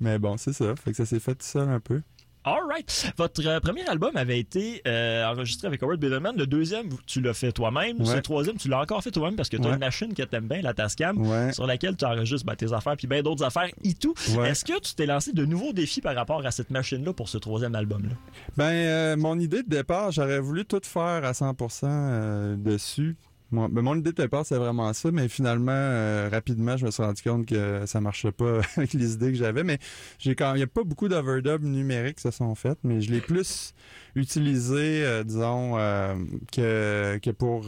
mais 0.00 0.18
bon, 0.18 0.38
c'est 0.38 0.54
ça. 0.54 0.74
Fait 0.76 0.92
que 0.92 0.96
ça 0.96 1.04
s'est 1.04 1.20
fait 1.20 1.34
tout 1.34 1.44
seul 1.44 1.68
un 1.68 1.80
peu. 1.80 2.00
All 2.44 2.58
right. 2.68 3.12
Votre 3.16 3.46
euh, 3.46 3.60
premier 3.60 3.86
album 3.86 4.16
avait 4.16 4.38
été 4.40 4.82
euh, 4.88 5.24
enregistré 5.26 5.68
avec 5.68 5.80
Howard 5.82 6.00
Biddleman. 6.00 6.36
Le 6.36 6.44
deuxième, 6.46 6.88
tu 7.06 7.20
l'as 7.20 7.34
fait 7.34 7.52
toi-même. 7.52 8.00
Ouais. 8.02 8.16
Le 8.16 8.20
troisième, 8.20 8.56
tu 8.56 8.68
l'as 8.68 8.80
encore 8.80 9.00
fait 9.02 9.12
toi-même 9.12 9.36
parce 9.36 9.48
que 9.48 9.56
tu 9.56 9.62
as 9.62 9.66
Ouais. 9.68 9.74
une 9.74 9.78
machine 9.80 10.12
que 10.12 10.24
t'aimes 10.24 10.48
bien, 10.48 10.60
la 10.60 10.74
Tascam, 10.74 11.18
Ouais. 11.24 11.52
sur 11.52 11.66
laquelle 11.68 11.96
tu 11.96 12.04
enregistres 12.04 12.44
ben, 12.44 12.56
tes 12.56 12.72
affaires 12.72 12.96
puis 12.96 13.06
bien 13.06 13.22
d'autres 13.22 13.44
affaires 13.44 13.68
et 13.84 13.94
tout. 13.94 14.14
Est-ce 14.44 14.64
que 14.64 14.80
tu 14.80 14.94
t'es 14.94 15.06
lancé 15.06 15.32
de 15.32 15.44
nouveaux 15.44 15.72
défis 15.72 16.00
par 16.00 16.16
rapport 16.16 16.44
à 16.44 16.50
cette 16.50 16.70
machine-là 16.70 17.12
pour 17.12 17.28
ce 17.28 17.38
troisième 17.38 17.76
album-là? 17.76 18.14
Ben, 18.56 18.64
euh, 18.72 19.16
mon 19.16 19.38
idée 19.38 19.62
de 19.62 19.68
départ, 19.68 20.10
j'aurais 20.10 20.40
voulu 20.40 20.64
tout 20.64 20.80
faire 20.82 21.24
à 21.24 21.32
100% 21.34 21.86
euh, 21.86 22.56
dessus. 22.56 23.16
Moi, 23.52 23.68
ben, 23.70 23.82
mon 23.82 23.96
idée 23.96 24.12
de 24.12 24.16
départ, 24.16 24.46
c'est 24.46 24.56
vraiment 24.56 24.94
ça, 24.94 25.10
mais 25.12 25.28
finalement, 25.28 25.72
euh, 25.72 26.30
rapidement, 26.32 26.78
je 26.78 26.86
me 26.86 26.90
suis 26.90 27.02
rendu 27.02 27.22
compte 27.22 27.44
que 27.44 27.84
ça 27.84 28.00
marchait 28.00 28.32
pas 28.32 28.60
avec 28.78 28.94
les 28.94 29.12
idées 29.12 29.28
que 29.30 29.36
j'avais. 29.36 29.62
Mais 29.62 29.78
j'ai 30.18 30.34
quand 30.34 30.54
il 30.54 30.56
n'y 30.56 30.62
a 30.62 30.66
pas 30.66 30.84
beaucoup 30.84 31.06
d'overdubs 31.06 31.62
numériques 31.62 32.16
qui 32.16 32.22
se 32.22 32.30
sont 32.30 32.54
faites, 32.54 32.78
mais 32.82 33.02
je 33.02 33.12
l'ai 33.12 33.20
plus 33.20 33.74
utilisé, 34.14 35.04
euh, 35.04 35.22
disons, 35.22 35.76
euh, 35.76 36.14
que, 36.50 37.18
que 37.22 37.30
pour 37.30 37.66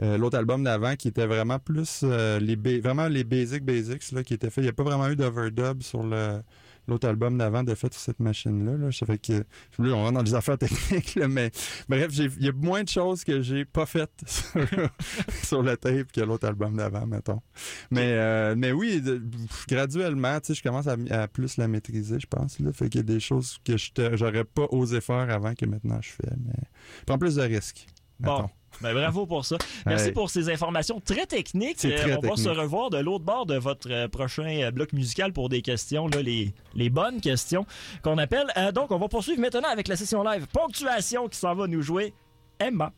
l'autre 0.00 0.38
album 0.38 0.62
d'avant, 0.62 0.94
qui 0.94 1.08
était 1.08 1.26
vraiment 1.26 1.58
plus 1.58 2.04
les 2.04 2.80
vraiment 2.80 3.08
les 3.08 3.24
basic 3.24 3.64
basics 3.64 4.12
là, 4.12 4.22
qui 4.22 4.34
étaient 4.34 4.48
faits. 4.48 4.58
Il 4.62 4.66
n'y 4.66 4.70
a 4.70 4.72
pas 4.72 4.84
vraiment 4.84 5.08
eu 5.08 5.16
d'overdub 5.16 5.82
sur 5.82 6.04
le. 6.04 6.40
L'autre 6.88 7.06
album 7.08 7.38
d'avant 7.38 7.62
de 7.62 7.74
fait 7.74 7.92
sur 7.92 8.02
cette 8.02 8.18
machine-là. 8.20 8.76
Là. 8.76 8.90
Ça 8.92 9.06
fait 9.06 9.18
que 9.18 9.32
là, 9.32 9.44
on 9.94 10.02
rentre 10.04 10.14
dans 10.14 10.22
les 10.22 10.34
affaires 10.34 10.58
techniques, 10.58 11.14
là, 11.14 11.28
mais 11.28 11.50
bref, 11.88 12.08
j'ai- 12.10 12.30
il 12.38 12.46
y 12.46 12.48
a 12.48 12.52
moins 12.52 12.82
de 12.82 12.88
choses 12.88 13.22
que 13.24 13.40
j'ai 13.42 13.64
pas 13.64 13.86
faites 13.86 14.10
sur, 14.26 14.66
sur 15.44 15.62
le 15.62 15.76
tape 15.76 16.10
que 16.12 16.20
l'autre 16.20 16.46
album 16.48 16.76
d'avant, 16.76 17.06
mettons. 17.06 17.40
Mais, 17.90 18.12
euh, 18.14 18.54
mais 18.56 18.72
oui, 18.72 19.00
de- 19.00 19.22
graduellement, 19.68 20.40
tu 20.40 20.46
sais, 20.48 20.54
je 20.54 20.62
commence 20.62 20.86
à, 20.86 20.96
à 21.10 21.28
plus 21.28 21.56
la 21.58 21.68
maîtriser, 21.68 22.18
je 22.20 22.26
pense. 22.26 22.58
Là. 22.60 22.72
Fait 22.72 22.88
qu'il 22.88 23.00
y 23.00 23.04
a 23.04 23.04
des 23.04 23.20
choses 23.20 23.58
que 23.64 23.74
j'aurais 24.16 24.44
pas 24.44 24.66
osé 24.70 25.00
faire 25.00 25.30
avant 25.30 25.54
que 25.54 25.66
maintenant 25.66 25.98
je 26.00 26.10
fais. 26.10 26.30
Mais 26.44 26.52
je 27.00 27.04
prends 27.04 27.18
plus 27.18 27.34
de 27.36 27.42
risques. 27.42 27.86
Bon. 28.20 28.32
mettons. 28.42 28.50
Ben, 28.80 28.94
bravo 28.94 29.26
pour 29.26 29.44
ça. 29.44 29.56
Merci 29.86 30.06
Ouais. 30.06 30.12
pour 30.12 30.30
ces 30.30 30.50
informations 30.50 31.00
très 31.00 31.26
techniques. 31.26 31.84
Euh, 31.84 31.96
très 31.96 32.16
on 32.16 32.20
va 32.20 32.36
se 32.36 32.48
revoir 32.48 32.90
de 32.90 32.98
l'autre 32.98 33.24
bord 33.24 33.44
de 33.46 33.56
votre 33.56 33.90
euh, 33.90 34.08
prochain 34.08 34.60
euh, 34.62 34.70
bloc 34.70 34.92
musical 34.92 35.32
pour 35.32 35.48
des 35.48 35.62
questions, 35.62 36.06
là, 36.08 36.22
les, 36.22 36.52
les 36.74 36.90
bonnes 36.90 37.20
questions 37.20 37.66
qu'on 38.02 38.18
appelle. 38.18 38.46
Euh, 38.56 38.70
donc, 38.72 38.90
on 38.92 38.98
va 38.98 39.08
poursuivre 39.08 39.40
maintenant 39.40 39.68
avec 39.70 39.88
la 39.88 39.96
session 39.96 40.22
live 40.22 40.46
Ponctuation 40.52 41.28
qui 41.28 41.38
s'en 41.38 41.54
va 41.54 41.66
nous 41.66 41.82
jouer 41.82 42.14
Emma. 42.60 42.92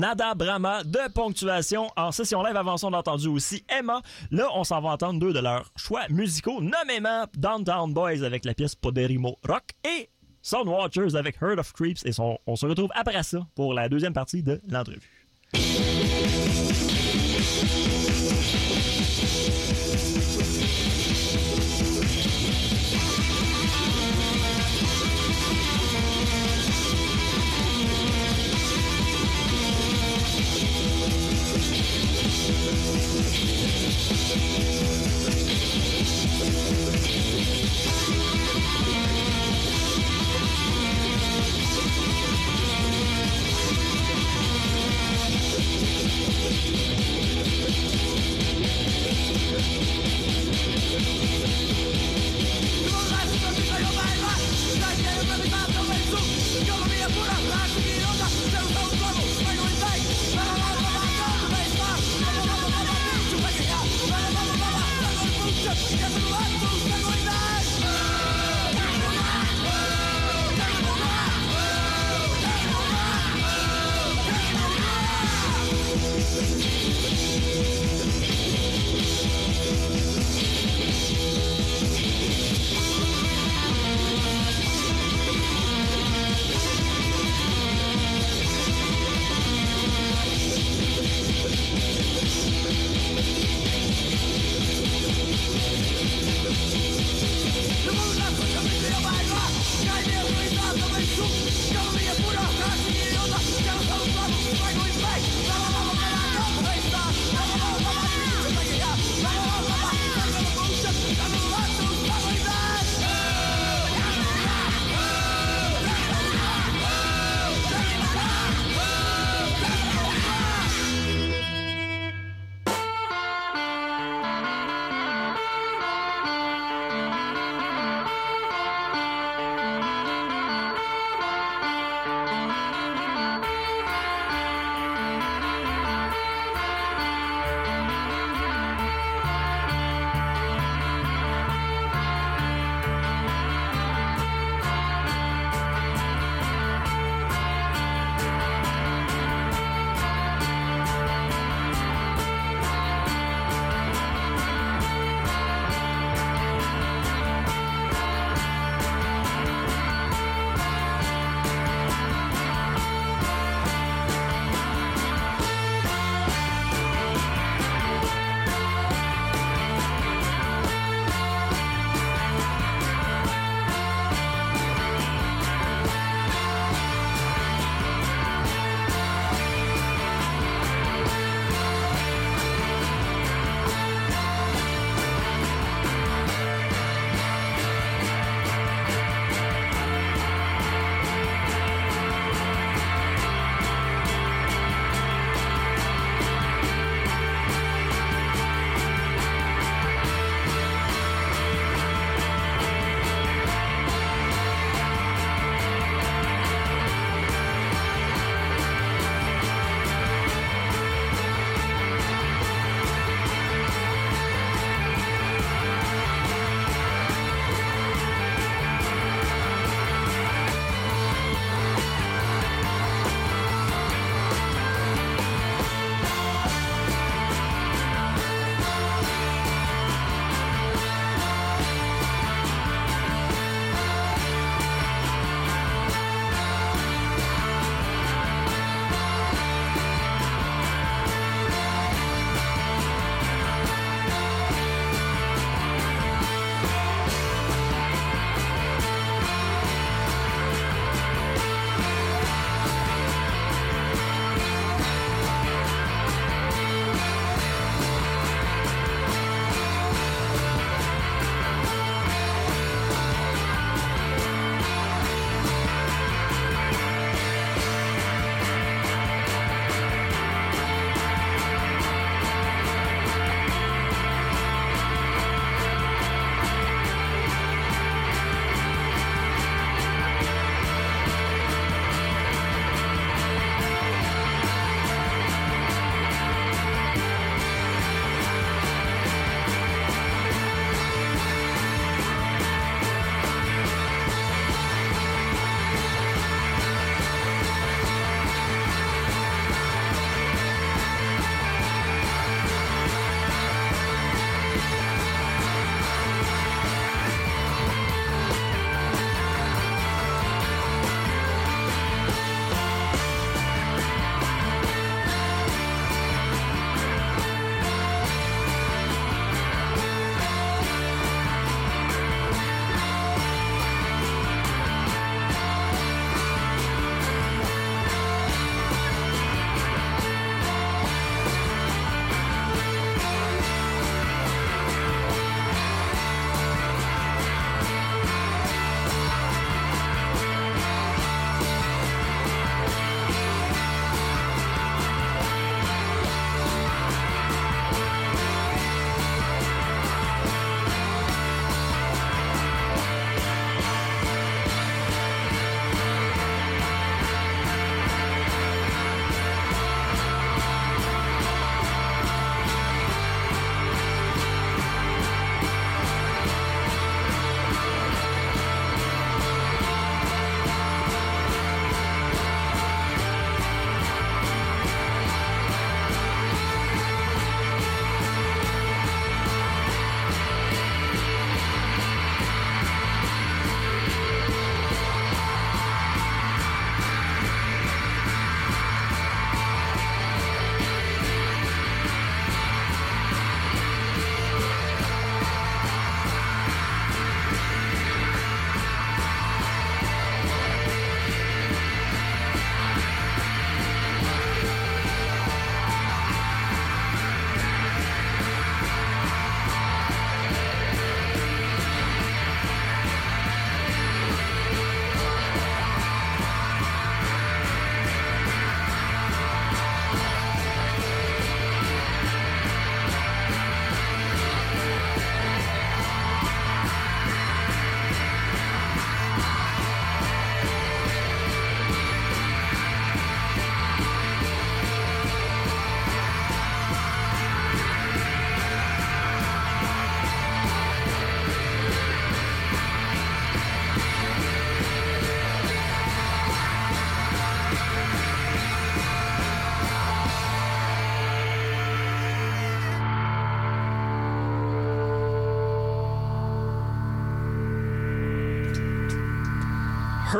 Nada 0.00 0.34
Brahma 0.34 0.82
de 0.82 1.12
ponctuation 1.12 1.90
en 1.94 2.10
session 2.10 2.42
live. 2.42 2.56
Avant 2.56 2.78
ça, 2.78 2.86
on 2.86 2.92
entendu 2.94 3.28
aussi 3.28 3.62
Emma. 3.68 4.00
Là, 4.30 4.48
on 4.54 4.64
s'en 4.64 4.80
va 4.80 4.92
entendre 4.92 5.20
deux 5.20 5.34
de 5.34 5.40
leurs 5.40 5.70
choix 5.76 6.08
musicaux, 6.08 6.62
nommément 6.62 7.26
Downtown 7.36 7.92
Boys 7.92 8.24
avec 8.24 8.46
la 8.46 8.54
pièce 8.54 8.74
Poderimo 8.74 9.36
Rock 9.46 9.64
et 9.84 10.08
Watchers 10.54 11.16
avec 11.16 11.36
Herd 11.42 11.58
of 11.58 11.74
Creeps. 11.74 12.06
Et 12.06 12.12
on 12.18 12.56
se 12.56 12.64
retrouve 12.64 12.88
après 12.94 13.22
ça 13.22 13.46
pour 13.54 13.74
la 13.74 13.90
deuxième 13.90 14.14
partie 14.14 14.42
de 14.42 14.58
l'entrevue. 14.70 15.28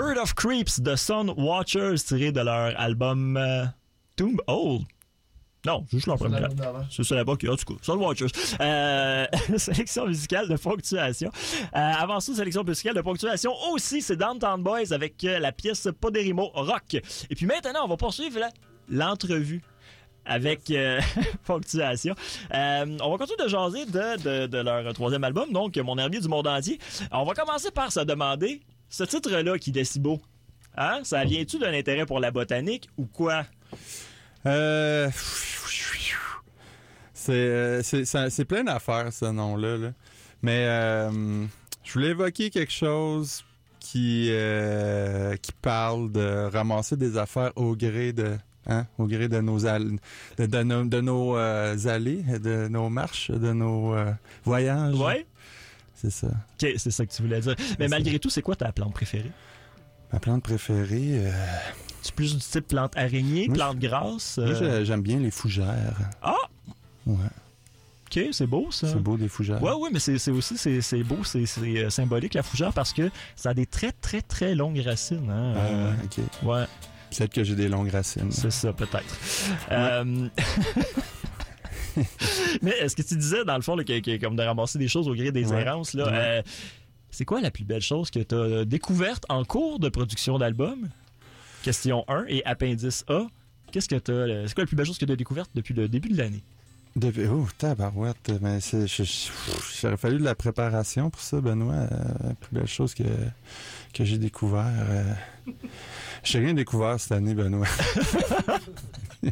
Herd 0.00 0.18
of 0.18 0.34
Creeps 0.34 0.80
de 0.80 0.96
Sun 0.96 1.30
Watchers 1.36 1.96
tiré 2.06 2.32
de 2.32 2.40
leur 2.40 2.78
album 2.80 3.36
euh, 3.36 3.64
Tomb 4.16 4.40
Old. 4.46 4.82
Non, 5.66 5.84
juste 5.92 6.06
leur 6.06 6.16
premier. 6.16 6.38
C'est 6.90 7.04
ça 7.04 7.14
là-bas 7.16 7.36
qui 7.36 7.46
en 7.46 7.54
tout 7.56 7.74
cas. 7.74 7.80
Sun 7.82 7.96
Watchers. 7.98 8.28
Euh, 8.60 9.26
sélection 9.58 10.06
musicale 10.06 10.48
de 10.48 10.56
ponctuation. 10.56 11.30
Euh, 11.76 11.92
avant 11.98 12.18
ça, 12.20 12.34
sélection 12.34 12.64
musicale 12.64 12.94
de 12.94 13.02
ponctuation 13.02 13.52
aussi, 13.72 14.00
c'est 14.00 14.16
Downtown 14.16 14.62
Boys 14.62 14.92
avec 14.92 15.22
euh, 15.24 15.38
la 15.38 15.52
pièce 15.52 15.86
Poderimo 16.00 16.48
Rock. 16.54 16.94
Et 16.94 17.34
puis 17.36 17.44
maintenant, 17.44 17.84
on 17.84 17.88
va 17.88 17.96
poursuivre 17.98 18.40
l'entrevue 18.88 19.60
avec 20.24 20.70
euh, 20.70 20.98
ponctuation. 21.44 22.14
Euh, 22.54 22.96
on 23.02 23.10
va 23.10 23.18
continuer 23.18 23.42
de 23.44 23.48
jaser 23.48 23.84
de, 23.84 24.22
de- 24.22 24.46
de 24.46 24.58
leur 24.58 24.92
troisième 24.94 25.24
album, 25.24 25.52
donc 25.52 25.76
Mon 25.76 25.98
herbier 25.98 26.20
du 26.20 26.28
monde 26.28 26.46
entier. 26.46 26.78
On 27.12 27.24
va 27.24 27.34
commencer 27.34 27.70
par 27.70 27.92
se 27.92 28.00
demander, 28.00 28.60
ce 28.90 29.04
titre-là 29.04 29.56
qui 29.58 29.70
est 29.74 29.84
si 29.84 29.98
beau, 30.00 30.20
hein, 30.76 31.00
ça 31.04 31.24
vient-tu 31.24 31.58
d'un 31.58 31.72
intérêt 31.72 32.04
pour 32.04 32.20
la 32.20 32.30
botanique 32.30 32.88
ou 32.98 33.06
quoi? 33.06 33.46
Euh, 34.46 35.08
C'est 37.14 37.32
euh, 37.32 38.44
plein 38.48 38.64
d'affaires, 38.64 39.12
ce 39.12 39.26
nom-là. 39.26 39.76
là. 39.76 39.92
Mais 40.42 40.66
euh, 40.66 41.44
je 41.84 41.92
voulais 41.92 42.08
évoquer 42.08 42.50
quelque 42.50 42.72
chose 42.72 43.44
qui, 43.78 44.28
euh, 44.30 45.36
qui 45.36 45.52
parle 45.52 46.10
de 46.12 46.48
ramasser 46.52 46.96
des 46.96 47.16
affaires 47.16 47.52
au 47.56 47.76
gré 47.76 48.12
de. 48.12 48.36
Hein, 48.66 48.86
au 48.98 49.06
gré 49.06 49.26
de 49.28 49.40
nos, 49.40 49.64
all- 49.64 49.98
de, 50.36 50.44
de 50.46 50.62
nos, 50.62 50.84
de 50.84 51.00
nos, 51.00 51.36
euh, 51.36 51.76
allées, 51.86 52.22
de 52.22 52.68
nos 52.68 52.90
marches, 52.90 53.30
de 53.30 53.52
nos 53.54 53.94
euh, 53.94 54.12
voyages. 54.44 54.94
Ouais? 54.96 55.26
C'est 56.00 56.10
ça. 56.10 56.28
Ok, 56.28 56.68
c'est 56.76 56.90
ça 56.90 57.04
que 57.04 57.12
tu 57.12 57.22
voulais 57.22 57.40
dire. 57.40 57.54
Mais 57.78 57.86
ça. 57.88 57.96
malgré 57.96 58.18
tout, 58.18 58.30
c'est 58.30 58.42
quoi 58.42 58.56
ta 58.56 58.72
plante 58.72 58.94
préférée? 58.94 59.30
Ma 60.12 60.18
plante 60.18 60.42
préférée, 60.42 61.26
euh, 61.26 61.30
Tu 62.02 62.12
plus 62.12 62.34
du 62.34 62.40
type 62.42 62.68
plante 62.68 62.96
araignée, 62.96 63.46
Moi, 63.48 63.54
plante 63.56 63.78
grasse? 63.78 64.38
moi, 64.38 64.48
euh, 64.48 64.78
j'ai- 64.80 64.84
j'aime 64.86 65.02
bien 65.02 65.18
les 65.18 65.30
fougères. 65.30 65.96
Ah! 66.22 66.34
Ouais, 67.06 67.16
Ok, 68.06 68.20
c'est 68.32 68.46
beau 68.46 68.70
ça. 68.72 68.88
c'est 68.88 68.98
beau 68.98 69.16
des 69.16 69.28
fougères. 69.28 69.62
Ouais, 69.62 69.72
ouais, 69.72 69.88
mais 69.92 70.00
c'est 70.00 70.30
aussi 70.32 70.56
c'est 70.58 71.02
beau, 71.04 71.22
c'est 71.22 71.44
euh, 71.58 71.90
symbolique 71.90 72.34
la 72.34 72.42
fougère 72.42 72.72
parce 72.72 72.92
que 72.92 73.08
ça 73.36 73.50
a 73.50 73.54
des 73.54 73.66
très 73.66 73.92
très 73.92 74.20
très 74.22 74.54
longues 74.56 74.80
racines. 74.80 75.30
Hein? 75.30 75.52
Ah, 75.54 75.60
Euh, 75.60 75.92
ok. 76.04 76.24
ouais, 76.48 76.64
Peut-être 77.16 77.32
que 77.34 77.44
j'ai 77.44 77.54
des 77.56 77.68
longues 77.68 77.90
racines. 77.90 78.32
c'est 78.32 78.50
ça 78.50 78.72
peut-être. 78.72 79.16
Euh, 79.70 80.28
mais 82.62 82.70
est-ce 82.72 82.94
que 82.96 83.02
tu 83.02 83.16
disais 83.16 83.44
dans 83.44 83.56
le 83.56 83.62
fond 83.62 83.76
là, 83.76 83.84
que, 83.84 83.98
que- 84.00 84.16
comme 84.20 84.36
de 84.36 84.42
ramasser 84.42 84.78
des 84.78 84.88
choses 84.88 85.08
au 85.08 85.14
gré 85.14 85.32
des 85.32 85.46
Ouais. 85.46 85.62
errances 85.62 85.94
là, 85.94 86.04
Ouais. 86.06 86.12
euh, 86.14 86.42
c'est 87.10 87.24
quoi 87.24 87.40
la 87.40 87.50
plus 87.50 87.64
belle 87.64 87.82
chose 87.82 88.10
que 88.10 88.20
tu 88.20 88.34
as 88.34 88.64
découverte 88.64 89.24
en 89.28 89.44
cours 89.44 89.78
de 89.80 89.88
production 89.88 90.38
d'album? 90.38 90.88
Question 91.62 92.04
1 92.08 92.24
et 92.28 92.44
appendice 92.46 93.04
A. 93.08 93.26
Qu'est-ce 93.72 93.88
que 93.88 93.96
tu 93.96 94.12
c'est 94.48 94.54
quoi 94.54 94.64
la 94.64 94.66
plus 94.66 94.76
belle 94.76 94.86
chose 94.86 94.98
que 94.98 95.04
tu 95.04 95.12
as 95.12 95.16
découverte 95.16 95.50
depuis 95.54 95.74
le 95.74 95.88
début 95.88 96.08
de 96.08 96.16
l'année? 96.16 96.42
Depuis- 96.96 97.26
Oh, 97.26 97.46
tabarouette. 97.56 98.32
Mais 98.40 98.60
c'est, 98.60 98.86
j'aurais 98.88 99.96
fallu 99.96 100.18
de 100.18 100.24
la 100.24 100.34
préparation 100.34 101.08
pour 101.10 101.20
ça, 101.20 101.40
Benoît. 101.40 101.74
Euh, 101.74 101.88
la 102.28 102.34
plus 102.34 102.52
belle 102.52 102.66
chose 102.66 102.94
que, 102.94 103.04
que 103.94 104.04
j'ai 104.04 104.18
découvert. 104.18 104.64
euh, 104.66 105.12
J'ai 106.24 106.40
rien 106.40 106.52
découvert 106.54 106.98
cette 106.98 107.12
année, 107.12 107.34
Benoît. 107.34 107.66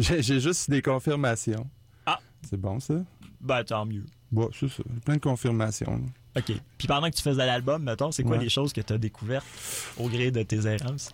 j'ai, 0.00 0.40
juste 0.40 0.70
des 0.70 0.82
confirmations. 0.82 1.68
Ah. 2.06 2.18
C'est 2.48 2.56
bon, 2.60 2.80
ça? 2.80 2.94
Ben 3.40 3.62
tant 3.64 3.86
mieux. 3.86 4.04
Bon, 4.32 4.48
c'est 4.58 4.68
ça. 4.68 4.82
Plein 5.04 5.14
de 5.16 5.20
confirmations. 5.20 6.00
OK. 6.36 6.52
Puis 6.78 6.86
pendant 6.86 7.10
que 7.10 7.16
tu 7.16 7.22
faisais 7.22 7.44
l'album, 7.46 7.82
mettons, 7.82 8.12
c'est 8.12 8.22
quoi 8.22 8.36
Ouais. 8.36 8.42
les 8.44 8.48
choses 8.48 8.72
que 8.72 8.80
tu 8.80 8.92
as 8.92 8.98
découvertes 8.98 9.46
au 9.98 10.08
gré 10.08 10.30
de 10.30 10.42
tes 10.42 10.66
errances? 10.66 11.10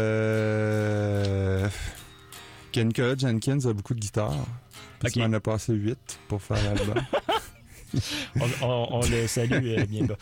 Euh... 0.00 1.68
Que 2.72 2.80
Nicolas 2.80 3.16
Jenkins 3.16 3.64
a 3.66 3.72
beaucoup 3.72 3.94
de 3.94 4.00
guitares. 4.00 4.46
Puis 4.98 5.08
Ok. 5.08 5.16
il 5.16 5.22
m'en 5.28 5.32
a 5.36 5.40
passé 5.40 5.72
8 5.74 6.20
pour 6.28 6.42
faire 6.42 6.62
l'album. 6.62 6.94
On, 8.40 8.46
on- 8.66 8.88
on 8.92 9.00
le 9.08 9.26
salue 9.26 9.78
euh, 9.78 9.84
bien 9.86 10.04
bas. 10.04 10.14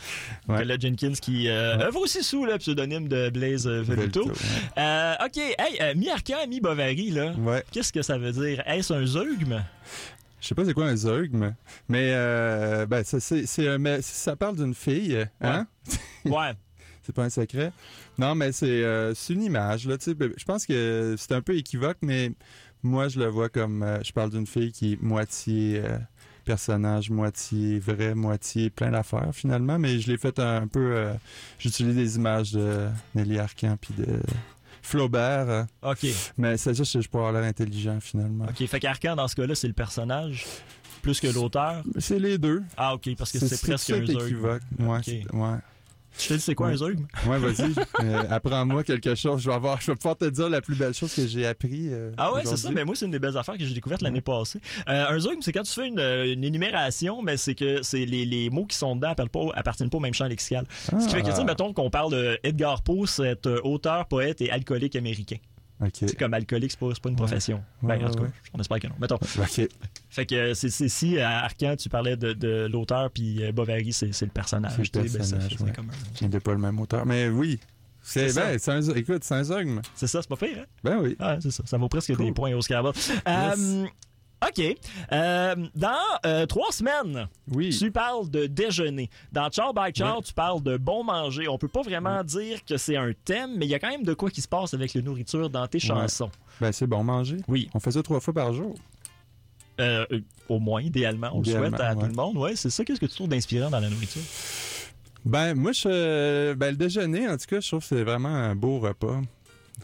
Ouais. 0.49 0.57
Nicolas 0.57 0.79
Jenkins 0.79 1.13
qui 1.21 1.49
euh, 1.49 1.77
Ouais. 1.77 1.85
œuvre 1.85 2.01
aussi 2.01 2.23
sous 2.23 2.45
le 2.45 2.57
pseudonyme 2.59 3.09
de 3.09 3.31
Blaze 3.31 3.67
euh, 3.67 3.83
Veluto. 3.83 4.23
OK. 4.25 5.37
Hey, 5.37 5.79
euh, 5.81 5.95
mi-arcan, 5.95 6.47
mi-bovary, 6.49 7.11
là. 7.11 7.33
ouais. 7.33 7.53
Ouais. 7.53 7.65
Qu'est-ce 7.73 7.93
que 7.93 8.03
ça 8.03 8.19
veut 8.19 8.33
dire? 8.33 8.63
Est-ce 8.67 8.93
un 8.93 9.07
zeugme? 9.07 9.63
Je 10.41 10.47
sais 10.47 10.55
pas 10.55 10.65
c'est 10.65 10.73
quoi 10.75 10.87
un 10.87 10.97
zeugme, 10.97 11.55
mais 11.89 12.11
euh, 12.13 12.87
ben, 12.87 13.03
ça, 13.03 13.19
c'est, 13.19 13.45
ça 13.47 14.37
parle 14.37 14.57
d'une 14.57 14.75
fille, 14.75 15.27
hein? 15.41 15.67
Ouais. 16.25 16.53
C'est 17.03 17.15
pas 17.15 17.25
un 17.25 17.31
secret. 17.31 17.73
Non, 18.19 18.35
mais 18.35 18.53
c'est, 18.53 18.67
euh, 18.85 19.15
une 19.31 19.43
image, 19.43 19.87
là, 19.89 19.97
tu 19.99 20.13
sais. 20.13 20.17
Je 20.37 20.45
pense 20.45 20.67
que 20.67 21.15
c'est 21.19 21.33
un 21.33 21.41
peu 21.43 21.57
équivoque, 21.57 21.97
mais 22.03 22.33
moi, 22.83 23.09
je 23.09 23.19
le 23.19 23.27
vois 23.27 23.49
comme... 23.49 23.83
euh, 23.83 23.99
je 24.05 24.13
parle 24.13 24.31
d'une 24.31 24.47
fille 24.47 24.71
qui 24.73 24.93
est 24.93 25.03
moitié 25.03 25.81
personnage, 26.53 27.11
moitié 27.11 27.79
vrai, 27.79 28.15
moitié 28.15 28.71
plein 28.71 28.91
d'affaires, 28.91 29.29
finalement. 29.33 29.79
Mais 29.79 29.99
je 30.01 30.11
l'ai 30.11 30.17
fait 30.19 30.39
un, 30.39 30.67
peu... 30.67 30.93
euh, 30.97 31.13
j'utilise 31.59 31.95
des 31.95 32.17
images 32.17 32.53
de 32.53 32.89
Nelly 33.15 33.39
Arcan 33.39 33.77
puis 33.81 33.93
de 33.99 34.19
Flaubert. 34.83 35.49
euh, 35.51 35.65
OK. 35.83 36.07
mais 36.39 36.57
c'est 36.57 36.75
juste 36.75 36.95
que 36.95 37.01
je 37.03 37.09
peux 37.09 37.19
avoir 37.19 37.33
l'air 37.33 37.45
intelligent, 37.45 37.99
finalement. 38.01 38.47
OK. 38.49 38.67
Fait 38.67 38.81
qu'Arcan, 38.81 39.15
dans 39.17 39.29
ce 39.29 39.37
cas-là, 39.37 39.55
c'est 39.55 39.69
le 39.69 39.75
personnage 39.75 40.47
plus 41.03 41.21
que 41.21 41.29
l'auteur? 41.29 41.83
C'est 41.99 42.19
les 42.19 42.39
deux. 42.39 42.63
Ah, 42.77 42.95
OK. 42.95 43.09
Parce 43.17 43.31
que 43.33 43.39
c'est, 43.39 43.61
presque 43.61 43.91
un 43.91 44.03
équivoque. 44.03 44.63
Ouais, 44.79 44.99
Ok. 44.99 45.05
c'est- 45.05 45.33
ouais. 45.33 45.57
Je 46.17 46.29
te 46.29 46.35
dis, 46.35 46.41
c'est 46.41 46.55
quoi 46.55 46.69
Ouais. 46.69 46.73
un 46.75 46.77
zeugme? 46.77 47.07
Ouais, 47.27 47.39
vas-y. 47.39 47.73
Euh, 48.05 48.23
Apprends-moi 48.31 48.85
quelque 48.85 49.15
chose. 49.15 49.43
Je 49.43 49.49
vais 49.49 49.55
avoir, 49.55 49.81
je 49.81 49.91
vais 49.91 49.97
pouvoir 49.97 50.17
te 50.17 50.25
dire 50.27 50.49
la 50.49 50.61
plus 50.61 50.77
belle 50.77 50.95
chose 50.95 51.13
que 51.15 51.27
j'ai 51.27 51.47
appris. 51.47 51.89
euh, 51.93 52.13
Ah 52.17 52.33
ouais, 52.33 52.43
c'est 52.45 52.57
ça. 52.57 52.71
Mais 52.71 52.85
moi, 52.85 52.95
c'est 52.95 53.05
une 53.07 53.11
des 53.11 53.19
belles 53.19 53.37
affaires 53.37 53.57
que 53.59 53.65
j'ai 53.65 53.75
découvertes 53.75 54.03
l'année 54.03 54.21
passée. 54.21 54.61
Euh, 54.89 55.07
un 55.09 55.19
zeugme, 55.19 55.41
c'est 55.43 55.53
quand 55.53 55.63
tu 55.63 55.73
fais 55.73 55.89
une, 55.89 55.99
euh, 55.99 56.33
une 56.33 56.45
énumération, 56.45 57.23
mais 57.23 57.37
c'est 57.37 57.55
que 57.55 57.83
c'est 57.83 58.05
les, 58.07 58.25
les 58.25 58.51
mots 58.51 58.67
qui 58.67 58.77
sont 58.77 58.95
dedans 58.97 59.15
pas, 59.15 59.25
appartiennent 59.55 59.91
pas 59.91 59.99
au 59.99 60.01
même 60.01 60.15
champ 60.15 60.27
lexical. 60.27 60.65
Ce 60.85 61.07
qui 61.07 61.15
fait 61.15 61.23
que, 61.23 61.27
tu 61.27 61.33
sais, 61.33 61.39
Ah, 61.41 61.45
mettons 61.45 61.73
qu'on 61.73 61.91
parle 61.91 62.13
de 62.13 62.39
Edgar 62.43 62.83
Poe, 62.83 63.05
euh, 63.21 63.61
auteur, 63.65 64.07
poète 64.07 64.41
et 64.41 64.51
alcoolique 64.51 64.97
américain. 64.97 65.37
Ok. 65.81 65.91
C'est 66.01 66.19
comme 66.19 66.35
alcoolique, 66.35 66.73
c'est 66.73 66.81
pas, 66.81 66.89
pas 67.01 67.09
une 67.09 67.17
profession. 67.17 67.63
Ouais, 67.83 67.97
ben, 67.99 68.07
en 68.07 68.11
tout 68.11 68.25
cas, 68.25 68.31
on 68.53 68.59
espère 68.61 68.81
que 68.81 68.89
non. 68.89 68.95
Mettons. 69.01 69.15
Ok. 69.17 69.69
Fait 70.11 70.27
que 70.27 70.35
euh, 70.35 70.55
c'est 70.55 70.71
si, 70.89 71.19
à 71.19 71.45
Arcan, 71.45 71.77
tu 71.77 71.89
parlais 71.89 72.17
de, 72.17 72.33
de 72.33 72.67
l'auteur, 72.71 73.11
puis 73.11 73.45
euh, 73.45 73.53
Bovary, 73.53 73.93
c'est 73.93 74.21
le 74.23 74.27
personnage. 74.29 74.73
C'est 74.77 74.97
le 74.97 75.03
ben, 75.03 75.13
personnage, 75.13 75.49
fait- 75.49 75.57
c'est 76.15 76.35
ouais. 76.35 76.41
pas 76.41 76.53
le 76.53 76.59
même 76.59 76.81
auteur. 76.81 77.07
Mais 77.07 77.29
oui. 77.29 77.61
C'est 78.03 78.31
ça. 78.31 78.47
ben, 78.47 78.59
c'est 78.59 78.71
un, 78.73 78.81
écoute, 78.95 79.23
c'est 79.23 79.35
un. 79.35 79.43
C'est 79.95 80.07
ça, 80.07 80.23
c'est 80.23 80.29
pas 80.29 80.37
pire, 80.37 80.59
hein? 80.61 80.67
Ben 80.83 80.99
oui. 81.01 81.15
Ah, 81.19 81.37
c'est 81.41 81.51
ça. 81.51 81.63
Ça 81.67 81.77
vaut 81.77 81.89
presque 81.89 82.15
Cool. 82.17 82.27
des 82.27 82.33
points 82.33 82.53
au 82.55 82.61
Scrabble. 82.63 82.93
Euh, 83.29 83.87
OK. 84.47 84.77
Euh, 85.13 85.57
dans 85.75 85.91
euh, 86.25 86.47
trois 86.47 86.71
semaines, 86.71 87.29
Oui. 87.51 87.77
tu 87.77 87.91
parles 87.91 88.31
de 88.31 88.47
déjeuner. 88.47 89.11
Dans 89.33 89.51
Char 89.51 89.75
by 89.75 89.93
Char, 89.95 90.23
tu 90.23 90.33
parles 90.33 90.63
de 90.63 90.77
bon 90.77 91.03
manger. 91.03 91.49
On 91.49 91.59
peut 91.59 91.67
pas 91.69 91.83
vraiment 91.83 92.23
dire 92.23 92.65
que 92.65 92.77
c'est 92.77 92.97
un 92.97 93.13
thème, 93.25 93.57
mais 93.57 93.67
il 93.67 93.71
y 93.71 93.75
a 93.75 93.79
quand 93.79 93.91
même 93.91 94.05
de 94.05 94.15
quoi 94.15 94.31
qui 94.31 94.41
se 94.41 94.49
passe 94.49 94.75
avec 94.75 94.95
la 94.95 95.03
nourriture 95.03 95.51
dans 95.51 95.67
tes 95.67 95.81
chansons. 95.81 96.31
Ben 96.61 96.71
c'est 96.73 96.87
bon 96.87 97.03
manger. 97.03 97.39
Oui. 97.49 97.69
On 97.75 97.81
fait 97.81 97.91
ça 97.93 98.03
trois 98.03 98.21
fois 98.21 98.33
par 98.35 98.53
jour. 98.53 98.75
Euh, 99.81 100.05
euh, 100.13 100.21
au 100.49 100.59
moins, 100.59 100.83
idéalement. 100.83 101.31
On 101.35 101.41
Idéalement, 101.43 101.65
le 101.71 101.77
souhaite 101.77 101.81
à 101.81 101.95
tout 101.95 102.07
le 102.07 102.13
monde. 102.13 102.37
Ouais, 102.37 102.57
c'est 102.57 102.71
ça. 102.71 102.85
Qu'est-ce 102.85 103.01
que 103.01 103.07
tu 103.07 103.15
trouves 103.15 103.29
d'inspirant 103.29 103.71
dans 103.71 103.81
la 103.81 103.89
nourriture? 103.91 104.23
Ben 105.25 105.55
moi 105.55 105.73
je 105.73 106.55
ben 106.55 106.71
le 106.71 106.77
déjeuner 106.77 107.29
en 107.29 107.37
tout 107.37 107.47
cas 107.49 107.61
je 107.61 107.67
trouve 107.69 107.81
que 107.81 107.87
c'est 107.87 108.05
vraiment 108.05 108.29
un 108.29 108.55
beau 108.55 108.79
repas. 108.79 109.21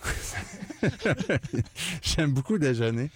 J'aime 2.03 2.32
beaucoup 2.32 2.59
déjeuner. 2.59 3.11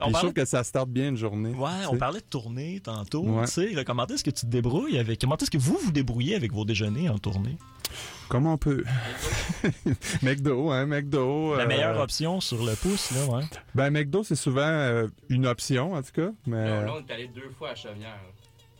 On 0.00 0.08
je 0.08 0.14
trouve 0.14 0.32
que 0.32 0.44
ça 0.44 0.64
starte 0.64 0.88
bien 0.88 1.10
une 1.10 1.16
journée. 1.16 1.50
Ouais, 1.50 1.70
tu 1.82 1.88
on 1.88 1.96
parlait 1.96 2.20
de 2.20 2.24
tournée 2.24 2.80
tantôt. 2.80 3.24
Ouais. 3.24 3.46
Tu 3.46 3.52
sais, 3.52 3.70
là, 3.70 3.84
comment 3.84 4.06
est-ce 4.06 4.24
que 4.24 4.30
tu 4.30 4.42
te 4.42 4.50
débrouilles 4.50 4.98
avec. 4.98 5.20
Comment 5.20 5.36
est-ce 5.36 5.50
que 5.50 5.58
vous 5.58 5.78
vous 5.78 5.92
débrouillez 5.92 6.34
avec 6.34 6.52
vos 6.52 6.64
déjeuners 6.64 7.08
en 7.08 7.18
tournée? 7.18 7.56
Comme 8.28 8.46
on 8.46 8.56
peut? 8.56 8.84
McDo, 10.22 10.70
hein, 10.70 10.86
McDo. 10.86 11.56
La 11.56 11.64
euh, 11.64 11.66
meilleure 11.66 12.00
option 12.00 12.40
sur 12.40 12.64
le 12.64 12.74
pouce, 12.74 13.10
là, 13.12 13.26
ouais. 13.26 13.44
Ben 13.74 13.90
McDo 13.90 14.22
c'est 14.22 14.36
souvent 14.36 14.62
euh, 14.62 15.08
une 15.28 15.46
option 15.46 15.92
en 15.92 16.02
tout 16.02 16.12
cas, 16.12 16.30
mais 16.46 16.64
Non, 16.64 16.80
là, 16.80 16.94
on 16.96 17.06
est 17.06 17.12
allé 17.12 17.28
deux 17.28 17.50
fois 17.58 17.70
à 17.70 17.74
Chaumière. 17.74 18.18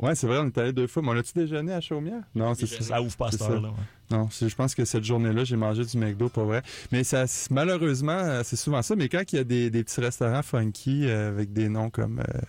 Ouais 0.02 0.14
c'est 0.14 0.26
vrai 0.26 0.38
on 0.38 0.46
est 0.46 0.58
allé 0.58 0.72
deux 0.72 0.86
fois. 0.86 1.02
Mais 1.02 1.08
on 1.10 1.16
a-tu 1.16 1.32
déjeuné 1.34 1.72
à 1.72 1.80
Chaumière? 1.80 2.22
Non 2.34 2.54
c'est 2.54 2.66
ça. 2.66 2.82
Ça 2.82 3.00
ouvre 3.02 3.16
pas 3.16 3.30
cette 3.30 3.42
heure-là. 3.42 3.68
ouais. 3.68 3.74
Non, 4.10 4.28
je 4.30 4.54
pense 4.54 4.74
que 4.74 4.84
cette 4.84 5.04
journée-là, 5.04 5.42
j'ai 5.44 5.56
mangé 5.56 5.86
du 5.86 5.96
McDo 5.96 6.28
pour 6.28 6.44
vrai. 6.44 6.60
Mais 6.90 7.02
ça, 7.02 7.24
malheureusement, 7.50 8.12
euh, 8.12 8.42
c'est 8.44 8.56
souvent 8.56 8.82
ça. 8.82 8.94
Mais 8.94 9.08
quand 9.08 9.22
il 9.32 9.36
y 9.36 9.38
a 9.38 9.44
des, 9.44 9.70
des 9.70 9.82
petits 9.84 10.02
restaurants 10.02 10.42
funky 10.42 11.06
euh, 11.06 11.30
avec 11.30 11.54
des 11.54 11.70
noms 11.70 11.88
comme 11.88 12.18
euh, 12.18 12.40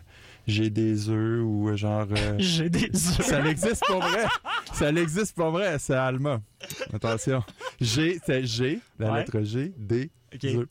J'ai 0.45 0.69
des 0.69 1.07
œufs 1.09 1.41
ou 1.41 1.69
euh, 1.69 1.77
genre. 1.77 2.05
euh, 2.11 2.35
J'ai 2.39 2.69
des 2.69 2.87
œufs. 2.93 3.21
ça 3.25 3.39
l'existe 3.39 3.81
pour 3.87 4.01
vrai. 4.01 4.25
Ça 4.73 4.91
l'existe 4.91 5.35
pour 5.37 5.51
vrai. 5.51 5.77
C'est 5.79 5.93
Alma. 5.93 6.41
Attention. 6.93 7.41
G, 7.79 8.19
c'est 8.25 8.45
G, 8.45 8.79
la 8.99 9.11
Ouais. 9.13 9.19
lettre 9.19 9.41
G, 9.43 9.71
D, 9.77 10.09
œufs. 10.43 10.67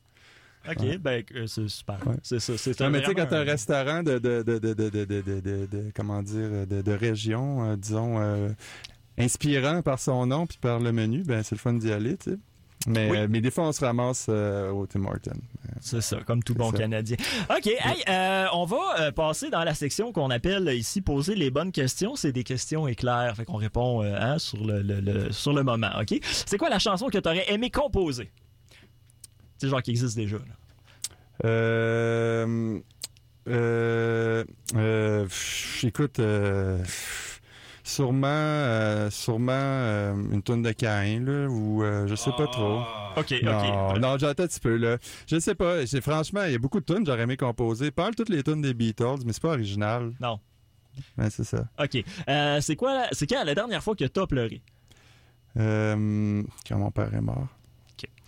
OK, 0.71 0.81
Ouais. 0.81 0.99
ben, 0.99 1.23
euh, 1.35 1.47
c'est 1.47 1.69
super. 1.69 1.99
Ouais. 2.07 2.15
C'est 2.23 2.39
ça. 2.41 2.57
C'est 2.57 2.79
mais 2.89 3.01
tu 3.01 3.07
sais, 3.09 3.15
quand 3.15 3.33
un 3.33 3.43
restaurant 3.45 4.03
de, 4.03 4.19
de, 4.19 4.43
de, 4.43 4.59
de, 4.59 5.91
comment 5.95 6.23
dire, 6.23 6.67
de, 6.67 6.93
région, 6.93 7.65
euh, 7.73 7.77
disons, 7.77 8.21
euh, 8.21 8.49
inspirant 9.19 9.83
par 9.83 9.99
son 9.99 10.27
nom 10.27 10.47
puis 10.47 10.59
par 10.59 10.79
le 10.79 10.93
menu, 10.93 11.23
ben 11.25 11.43
c'est 11.43 11.55
le 11.55 11.61
fun 11.61 11.75
d'y 11.75 11.93
aller, 11.93 12.17
tu 12.17 12.31
sais. 12.33 12.37
Mais, 12.89 13.09
Oui. 13.11 13.17
euh, 13.17 13.27
mais 13.31 13.41
des 13.41 13.53
fois, 13.53 13.69
on 13.69 13.73
se 13.73 13.85
ramasse 13.85 14.27
euh, 14.29 14.71
au 14.71 14.87
Tim 14.89 15.05
Hortons. 15.05 15.31
C'est 15.81 16.01
ça, 16.01 16.17
comme 16.27 16.43
tout 16.43 16.55
bon 16.55 16.73
ça. 16.73 16.79
Canadien. 16.79 17.17
OK, 17.49 17.67
hey, 17.69 18.03
euh, 18.09 18.47
on 18.55 18.65
va 18.65 18.77
euh, 19.01 19.13
passer 19.13 19.51
dans 19.51 19.63
la 19.63 19.73
section 19.75 20.11
qu'on 20.13 20.31
appelle 20.31 20.69
ici 20.75 21.01
poser 21.01 21.37
les 21.37 21.51
bonnes 21.53 21.71
questions. 21.71 22.17
C'est 22.17 22.33
des 22.33 22.43
questions 22.43 22.89
éclairs, 22.89 23.37
fait 23.37 23.45
qu'on 23.45 23.57
répond 23.57 24.03
euh, 24.03 24.17
hein, 24.19 24.39
sur, 24.41 24.65
le, 24.67 24.83
le- 24.83 24.99
le- 25.01 25.31
sur 25.31 25.53
le 25.53 25.63
moment, 25.63 25.91
OK? 26.01 26.19
C'est 26.23 26.59
quoi 26.59 26.71
la 26.71 26.81
chanson 26.81 27.07
que 27.09 27.19
tu 27.19 27.29
aurais 27.29 27.45
aimé 27.53 27.71
composer? 27.71 28.33
C'est 29.63 29.69
genre 29.69 29.81
qui 29.81 29.93
existe 29.93 30.17
déjà. 30.17 30.39
là. 30.39 30.43
Euh, 31.45 32.81
euh, 33.49 34.45
euh, 34.75 35.23
pff, 35.25 35.85
écoute, 35.85 36.19
euh, 36.19 36.79
pff, 36.83 37.41
sûrement, 37.85 38.27
euh, 38.27 39.09
sûrement 39.11 39.53
euh, 39.53 40.15
une 40.33 40.43
tonne 40.43 40.63
de 40.63 40.73
Cain, 40.73 41.21
là, 41.25 41.47
ou 41.49 41.85
euh, 41.85 42.09
je 42.09 42.17
sais 42.17 42.33
pas 42.37 42.49
trop. 42.49 42.81
Ah. 42.81 43.15
OK, 43.17 43.35
Non, 43.43 43.91
OK. 43.93 43.99
non, 44.01 44.19
j'attends 44.19 44.43
un 44.43 44.47
petit 44.49 44.59
peu, 44.59 44.75
là. 44.77 44.99
Je 45.29 45.39
sais 45.39 45.55
pas. 45.55 45.87
Franchement, 46.01 46.43
il 46.45 46.53
y 46.53 46.55
a 46.57 46.59
beaucoup 46.59 46.81
de 46.81 46.85
tunes 46.85 47.05
que 47.05 47.07
j'aurais 47.07 47.23
aimé 47.23 47.37
composer. 47.37 47.93
Pas 47.93 48.05
mal 48.07 48.17
toutes 48.17 48.31
les 48.31 48.43
tunes 48.43 48.63
des 48.63 48.75
Beatles, 48.75 49.19
mais 49.25 49.33
c'est 49.33 49.43
pas 49.43 49.51
original. 49.51 50.13
Non. 50.21 50.41
Ouais, 51.19 51.31
c'est 51.31 51.45
ça. 51.45 51.65
OK. 51.79 52.03
Euh, 52.29 52.61
c'est 52.61 52.75
quoi, 52.75 52.95
la- 52.95 53.09
c'est 53.13 53.29
quand 53.29 53.45
la 53.45 53.55
dernière 53.55 53.83
fois 53.83 53.95
que 53.95 54.05
t'as 54.05 54.27
pleuré? 54.27 54.61
Euh, 55.59 56.43
quand 56.69 56.79
mon 56.79 56.91
père 56.91 57.15
est 57.15 57.21
mort. 57.21 57.47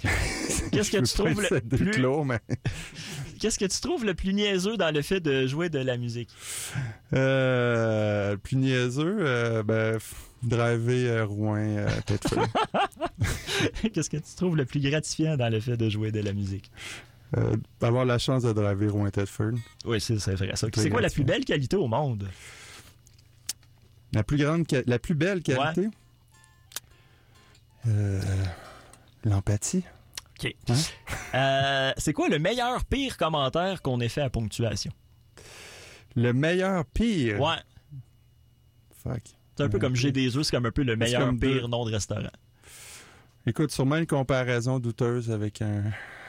Qu'est-ce 0.72 0.90
que 0.90 0.98
tu 0.98 1.14
trouves 1.14 1.42
le 1.50 1.60
plus... 1.60 1.90
clos, 1.90 2.24
mais... 2.24 2.40
Qu'est-ce 3.40 3.58
que 3.58 3.64
tu 3.64 3.80
trouves 3.80 4.04
le 4.04 4.14
plus 4.14 4.32
niaiseux 4.32 4.76
dans 4.76 4.94
le 4.94 5.02
fait 5.02 5.20
de 5.20 5.46
jouer 5.46 5.68
de 5.68 5.78
la 5.78 5.96
musique? 5.96 6.30
Euh, 7.12 8.32
le 8.32 8.38
plus 8.38 8.56
niaiseux, 8.56 9.16
euh, 9.20 9.62
ben, 9.62 9.98
driver 10.42 11.10
euh, 11.10 11.26
Rouen, 11.26 11.58
euh, 11.58 11.88
Thetford. 12.06 12.46
Qu'est-ce 13.92 14.10
que 14.10 14.16
tu 14.16 14.34
trouves 14.36 14.56
le 14.56 14.64
plus 14.64 14.80
gratifiant 14.80 15.36
dans 15.36 15.50
le 15.50 15.60
fait 15.60 15.76
de 15.76 15.88
jouer 15.88 16.12
de 16.12 16.20
la 16.20 16.32
musique? 16.32 16.70
Euh, 17.36 17.56
avoir 17.82 18.04
la 18.04 18.18
chance 18.18 18.44
de 18.44 18.52
driver 18.52 18.92
Rouen, 18.92 19.10
Thetford. 19.10 19.54
Oui, 19.84 20.00
c'est 20.00 20.18
c'est 20.18 20.34
vrai. 20.34 20.52
C'est 20.54 20.90
quoi 20.90 21.00
la 21.00 21.10
plus 21.10 21.24
belle 21.24 21.44
qualité 21.44 21.76
au 21.76 21.88
monde? 21.88 22.28
La 24.12 24.22
plus 24.22 24.36
grande, 24.36 24.66
la 24.86 24.98
plus 24.98 25.14
belle 25.14 25.42
qualité? 25.42 25.88
Euh, 27.86 28.20
L'empathie. 29.24 29.84
OK. 30.38 30.54
Hein? 30.68 30.74
Euh, 31.34 31.92
c'est 31.96 32.12
quoi 32.12 32.28
le 32.28 32.38
meilleur 32.38 32.84
pire 32.84 33.16
commentaire 33.16 33.82
qu'on 33.82 34.00
ait 34.00 34.08
fait 34.08 34.20
à 34.20 34.30
ponctuation? 34.30 34.92
Le 36.16 36.32
meilleur 36.32 36.84
pire? 36.86 37.40
Ouais. 37.40 37.56
Fuck. 39.02 39.22
C'est 39.56 39.64
un 39.64 39.68
peu 39.68 39.78
comme 39.78 39.94
j'ai 39.94 40.12
des 40.12 40.36
œufs, 40.36 40.46
c'est 40.46 40.56
comme 40.56 40.66
un 40.66 40.72
peu 40.72 40.82
le 40.82 40.96
meilleur 40.96 41.30
pire 41.38 41.62
deux. 41.62 41.68
nom 41.68 41.84
de 41.84 41.92
restaurant. 41.92 42.30
Écoute, 43.46 43.70
sûrement 43.70 43.96
une 43.96 44.06
comparaison 44.06 44.78
douteuse 44.78 45.30
avec 45.30 45.60
un, 45.62 45.84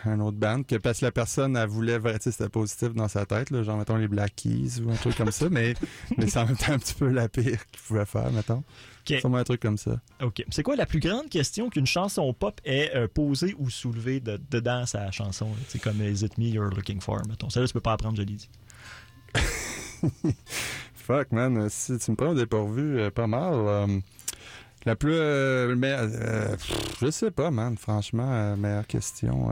un 0.10 0.20
autre 0.20 0.38
band, 0.38 0.64
que 0.64 0.76
parce 0.76 1.00
que 1.00 1.06
la 1.06 1.12
personne, 1.12 1.56
elle 1.58 1.68
voulait, 1.68 2.00
tu 2.00 2.10
sais, 2.22 2.32
c'était 2.32 2.50
positif 2.50 2.94
dans 2.94 3.08
sa 3.08 3.26
tête, 3.26 3.50
là, 3.52 3.64
genre, 3.64 3.78
mettons, 3.78 3.96
les 3.98 4.08
Black 4.08 4.36
Keys 4.36 4.80
ou 4.84 4.92
un 4.92 4.96
truc 4.96 5.16
comme 5.18 5.32
ça, 5.32 5.50
mais, 5.50 5.74
mais 6.18 6.28
c'est 6.28 6.40
en 6.40 6.46
même 6.46 6.58
temps 6.58 6.74
un 6.74 6.80
petit 6.80 6.94
peu 6.94 7.10
la 7.10 7.28
pire 7.30 7.66
qu'il 7.72 7.82
pouvait 7.88 8.06
faire, 8.06 8.32
mettons. 8.32 8.64
OK. 9.10 9.20
Sûrement 9.20 9.38
un 9.38 9.44
truc 9.44 9.62
comme 9.62 9.78
ça. 9.78 10.00
OK. 10.22 10.44
C'est 10.50 10.64
quoi 10.64 10.76
la 10.76 10.86
plus 10.88 11.00
grande 11.00 11.30
question 11.30 11.70
qu'une 11.70 11.86
chanson 11.86 12.34
pop 12.34 12.60
ait 12.66 12.92
euh, 12.96 13.08
posée 13.08 13.56
ou 13.60 13.70
soulevée 13.70 14.20
de- 14.20 14.42
dedans 14.50 14.86
sa 14.88 15.12
chanson? 15.12 15.50
C'est 15.68 15.80
comme 15.80 16.02
Is 16.02 16.24
it 16.26 16.38
me 16.40 16.46
you're 16.46 16.70
looking 16.74 17.00
for? 17.02 17.22
Mettons. 17.28 17.50
Ça, 17.52 17.60
là, 17.62 17.68
tu 17.68 17.74
peux 17.74 17.82
pas 17.82 17.94
apprendre, 17.94 18.16
je 18.18 18.24
l'ai 18.24 18.34
dit. 18.34 18.50
Fuck, 20.96 21.32
man, 21.32 21.70
si 21.70 21.98
tu 22.00 22.12
me 22.12 22.16
prends 22.16 22.30
au 22.30 22.34
dépourvu, 22.36 23.00
euh, 23.00 23.12
pas 23.12 23.28
mal. 23.28 23.54
euh, 23.54 23.88
la 24.86 24.96
plus... 24.96 25.14
euh, 25.14 25.76
mais, 25.76 25.94
euh, 25.98 26.56
je 27.02 27.12
sais 27.12 27.32
pas, 27.32 27.52
man, 27.52 27.78
franchement, 27.78 28.28
euh, 28.32 28.56
meilleure 28.56 28.88
question. 28.88 29.52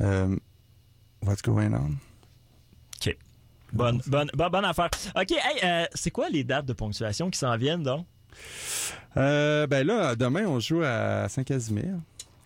Euh, 0.00 0.36
what's 1.22 1.42
going 1.42 1.72
on? 1.74 1.92
Bonne, 3.72 4.00
bonne, 4.06 4.30
bonne, 4.34 4.50
bonne 4.52 4.64
affaire. 4.64 4.88
OK. 5.16 5.32
Hey, 5.32 5.58
euh, 5.64 5.84
c'est 5.94 6.12
quoi 6.12 6.28
les 6.28 6.44
dates 6.44 6.64
de 6.66 6.72
ponctuation 6.74 7.28
qui 7.28 7.38
s'en 7.40 7.56
viennent, 7.56 7.82
donc? 7.82 8.06
Euh, 9.16 9.66
ben 9.66 9.84
là, 9.84 10.14
demain, 10.14 10.46
on 10.46 10.60
joue 10.60 10.82
à 10.84 11.28
Saint-Casimir. 11.28 11.96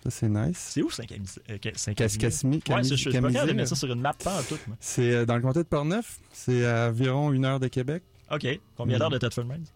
Ça, 0.05 0.11
c'est 0.11 0.29
nice. 0.31 0.57
C'est 0.71 0.81
où 0.83 0.89
Saint-Casimir? 0.91 1.29
Euh, 1.51 1.59
Cas- 1.59 1.71
Saint-Casimir? 1.75 2.29
Casimir, 2.31 2.61
Ouais, 2.71 2.83
c'est- 2.83 2.91
je 2.97 3.11
suis 3.11 3.11
pas 3.21 3.21
de 3.21 3.53
mettre 3.53 3.69
ça 3.69 3.75
sur 3.77 3.93
une 3.93 4.01
map 4.01 4.15
pas 4.15 4.39
en 4.39 4.43
tout. 4.43 4.57
moi. 4.67 4.77
C'est 4.81 5.27
dans 5.27 5.37
le 5.37 5.43
comté 5.43 5.59
de 5.59 5.65
Portneuf. 5.69 6.19
C'est 6.33 6.65
à 6.67 6.89
environ 6.89 7.31
une 7.33 7.45
heure 7.45 7.61
de 7.61 7.69
Québec. 7.69 8.03
OK. 8.31 8.47
Combien 8.77 8.97
Mm. 8.97 8.99
d'heures 9.01 9.11
de 9.11 9.19
Thetford 9.19 9.45
Mines? 9.45 9.67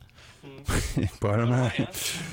Probablement. 1.21 1.65
Ouais, 1.65 1.73
hein? 1.81 1.87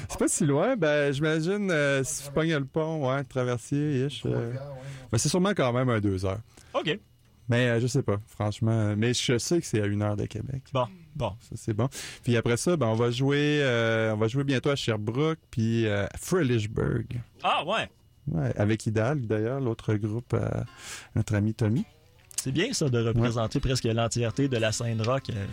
C'est 0.10 0.20
pas 0.20 0.28
si 0.28 0.45
loin. 0.45 0.76
Ben, 0.76 1.12
j'imagine, 1.14 1.70
euh, 1.72 2.03
si 2.03 2.24
tu 2.26 2.32
pognes 2.32 2.53
le 2.55 2.66
pont, 2.66 3.07
ouais, 3.10 3.24
traversier, 3.24 4.05
ish. 4.05 4.24
euh, 4.26 4.53
ben, 5.12 5.18
c'est 5.18 5.30
sûrement 5.30 5.53
quand 5.55 5.72
même 5.74 5.89
un 5.89 5.99
deux 5.99 6.26
heures. 6.26 6.39
OK. 6.74 6.99
Mais 7.47 7.68
euh, 7.70 7.80
je 7.80 7.88
sais 7.88 8.03
pas, 8.03 8.18
franchement. 8.28 8.72
euh, 8.72 8.95
Mais 8.97 9.14
je 9.14 9.38
sais 9.39 9.60
que 9.60 9.66
c'est 9.66 9.82
à 9.82 9.86
une 9.88 10.01
heure 10.03 10.16
de 10.16 10.26
Québec. 10.26 10.64
Bon, 10.72 10.86
bon. 11.16 11.32
Ça, 11.41 11.55
c'est 11.55 11.74
bon. 11.74 11.89
Puis 12.24 12.38
après 12.38 12.57
ça, 12.57 12.78
ben, 12.78 12.88
on 12.88 12.93
va 12.95 13.10
jouer 13.10 13.60
euh, 13.64 14.14
on 14.14 14.18
va 14.18 14.28
jouer 14.28 14.43
bientôt 14.43 14.70
à 14.70 14.76
Sherbrooke, 14.76 15.39
puis 15.49 15.88
euh, 15.88 16.05
à 16.05 16.18
Fredericksburg. 16.18 17.05
Ah, 17.43 17.64
ouais. 17.66 17.89
Ouais, 18.32 18.53
avec 18.55 18.86
Hidalgo, 18.86 19.26
d'ailleurs, 19.26 19.60
l'autre 19.60 19.95
groupe, 19.95 20.34
euh, 20.36 20.47
notre 21.16 21.34
ami 21.34 21.55
Tommy. 21.55 21.86
C'est 22.36 22.51
bien 22.51 22.72
ça 22.74 22.88
de 22.88 22.99
représenter 23.03 23.60
presque 23.60 23.86
l'entièreté 23.86 24.47
de 24.47 24.57
la 24.57 24.72
scène 24.72 25.01
rock 25.01 25.24
euh, 25.32 25.45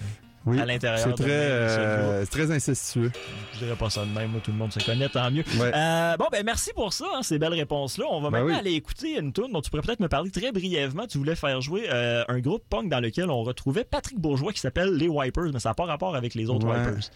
Oui, 0.46 0.60
à 0.60 0.64
l'intérieur 0.64 1.00
c'est 1.00 1.12
très, 1.14 1.26
euh, 1.28 2.24
très 2.26 2.50
incestueux. 2.52 3.10
Je 3.54 3.58
dirais 3.64 3.76
pas 3.76 3.90
ça 3.90 4.04
de 4.04 4.10
même, 4.10 4.30
moi, 4.30 4.40
tout 4.42 4.52
le 4.52 4.56
monde 4.56 4.72
se 4.72 4.78
connaît, 4.78 5.08
tant 5.08 5.28
mieux. 5.30 5.42
Ouais. 5.58 5.72
Euh, 5.74 6.16
bon, 6.16 6.26
ben 6.30 6.44
merci 6.44 6.70
pour 6.74 6.92
ça, 6.92 7.04
hein, 7.16 7.22
ces 7.22 7.38
belles 7.38 7.54
réponses-là. 7.54 8.04
On 8.10 8.20
va 8.20 8.30
Ben 8.30 8.38
maintenant 8.38 8.54
oui. 8.54 8.58
aller 8.60 8.72
écouter 8.74 9.18
une 9.18 9.32
tune 9.32 9.50
dont 9.52 9.60
tu 9.60 9.70
pourrais 9.70 9.82
peut-être 9.82 9.98
me 10.00 10.08
parler 10.08 10.30
très 10.30 10.52
brièvement. 10.52 11.06
Tu 11.08 11.18
voulais 11.18 11.34
faire 11.34 11.60
jouer 11.60 11.86
euh, 11.92 12.22
un 12.28 12.38
groupe 12.38 12.62
punk 12.70 12.88
dans 12.88 13.00
lequel 13.00 13.28
on 13.30 13.42
retrouvait 13.42 13.84
Patrick 13.84 14.18
Bourgeois 14.20 14.52
qui 14.52 14.60
s'appelle 14.60 14.94
Les 14.94 15.08
Wipers, 15.08 15.50
mais 15.52 15.58
ça 15.60 15.70
n'a 15.70 15.74
pas 15.74 15.84
rapport 15.84 16.14
avec 16.14 16.34
les 16.34 16.48
autres 16.48 16.66
Ouais. 16.66 16.78
Wipers. 16.78 17.10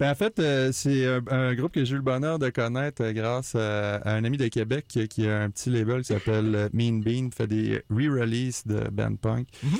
Ben, 0.00 0.10
en 0.10 0.14
fait, 0.16 0.38
euh, 0.40 0.70
c'est 0.72 1.06
un, 1.06 1.20
un 1.30 1.54
groupe 1.54 1.72
que 1.72 1.84
j'ai 1.84 1.92
eu 1.92 1.96
le 1.96 2.02
bonheur 2.02 2.38
de 2.38 2.50
connaître 2.50 3.04
grâce 3.12 3.54
à, 3.54 3.96
à 3.96 4.12
un 4.14 4.24
ami 4.24 4.38
de 4.38 4.48
Québec 4.48 4.86
qui, 5.08 5.28
a 5.28 5.40
un 5.42 5.50
petit 5.50 5.70
label 5.70 5.98
qui 6.02 6.12
s'appelle 6.12 6.68
Mean 6.72 6.98
Bean, 7.00 7.28
fait 7.36 7.46
des 7.46 7.82
re-releases 7.90 8.62
de 8.66 8.88
band 8.90 9.14
punk. 9.16 9.46
Mhm. 9.62 9.78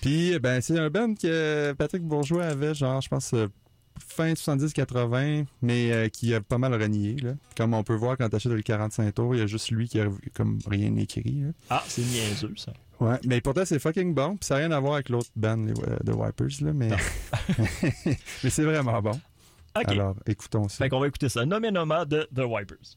Puis, 0.00 0.38
ben, 0.38 0.60
c'est 0.60 0.78
un 0.78 0.90
band 0.90 1.14
que 1.14 1.72
Patrick 1.72 2.02
Bourgeois 2.02 2.44
avait, 2.44 2.74
genre, 2.74 3.00
je 3.00 3.08
pense, 3.08 3.32
euh, 3.34 3.48
fin 3.98 4.32
70-80, 4.32 5.46
mais 5.62 5.92
euh, 5.92 6.08
qui 6.08 6.34
a 6.34 6.40
pas 6.40 6.58
mal 6.58 6.74
renié. 6.74 7.16
Là. 7.16 7.32
Comme 7.56 7.74
on 7.74 7.82
peut 7.82 7.94
voir 7.94 8.16
quand 8.16 8.28
t'achètes 8.28 8.52
le 8.52 8.62
45 8.62 9.14
tours, 9.14 9.34
il 9.34 9.38
y 9.38 9.42
a 9.42 9.46
juste 9.46 9.70
lui 9.70 9.88
qui 9.88 10.00
a 10.00 10.08
comme 10.34 10.58
rien 10.66 10.94
écrit. 10.96 11.42
là. 11.42 11.52
Ah, 11.70 11.84
c'est 11.86 12.02
niaiseux, 12.02 12.54
ça. 12.56 12.72
Ouais, 12.98 13.18
mais 13.26 13.40
pourtant 13.42 13.64
c'est 13.66 13.78
fucking 13.78 14.14
bon. 14.14 14.36
Puis 14.36 14.46
ça 14.46 14.54
n'a 14.54 14.60
rien 14.60 14.70
à 14.72 14.80
voir 14.80 14.94
avec 14.94 15.10
l'autre 15.10 15.28
band 15.36 15.56
les, 15.56 15.72
euh, 15.72 15.98
de 16.02 16.12
Wipers, 16.12 16.62
là, 16.62 16.72
mais, 16.72 16.88
mais 18.42 18.50
c'est 18.50 18.64
vraiment 18.64 19.02
bon. 19.02 19.18
Alors, 19.74 20.16
écoutons 20.26 20.68
ça. 20.68 20.84
Fait 20.84 20.88
qu'on 20.88 21.00
va 21.00 21.08
écouter 21.08 21.28
ça. 21.28 21.44
Nommé 21.44 21.70
Noma 21.70 22.06
de 22.06 22.26
The 22.34 22.44
Wipers. 22.46 22.96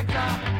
America. 0.00 0.59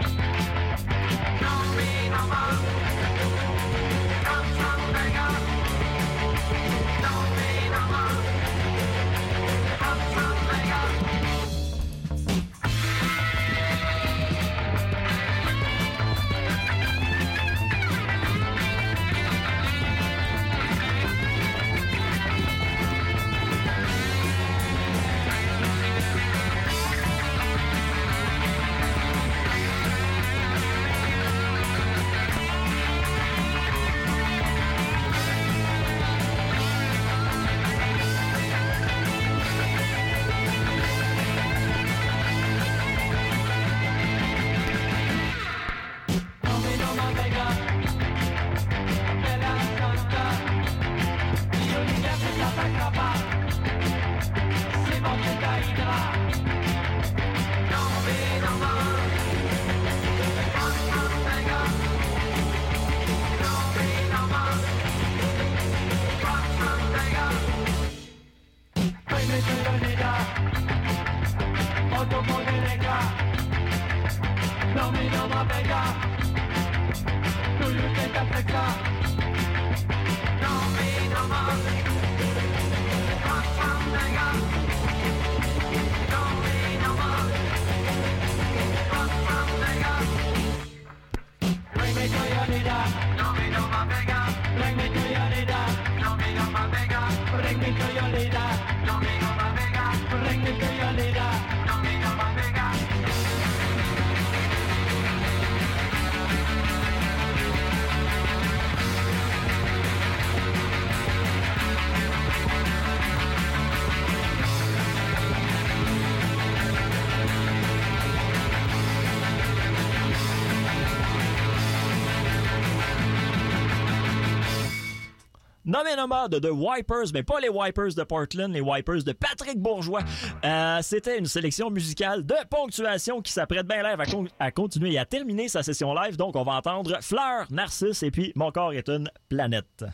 De 125.96 126.50
Wipers, 126.50 127.12
mais 127.12 127.24
pas 127.24 127.40
les 127.40 127.48
Wipers 127.48 127.94
de 127.96 128.04
Portland, 128.04 128.52
les 128.52 128.60
Wipers 128.60 129.02
de 129.02 129.12
Patrick 129.12 129.58
Bourgeois. 129.58 130.02
Euh, 130.44 130.78
C'était 130.82 131.18
une 131.18 131.26
sélection 131.26 131.68
musicale 131.68 132.24
de 132.24 132.36
ponctuation 132.48 133.20
qui 133.20 133.32
s'apprête 133.32 133.66
bien 133.66 133.82
live 133.82 134.00
à, 134.00 134.44
à, 134.44 134.50
continuer 134.52 134.92
et 134.92 134.98
à 134.98 135.04
terminer 135.04 135.48
sa 135.48 135.62
session 135.64 135.92
live. 135.92 136.16
Donc, 136.16 136.36
on 136.36 136.44
va 136.44 136.52
entendre 136.52 136.98
Fleur, 137.02 137.46
Narcisse 137.50 138.02
et 138.04 138.10
puis 138.12 138.32
Mon 138.36 138.52
corps 138.52 138.72
est 138.72 138.88
une 138.88 139.10
planète. 139.28 139.84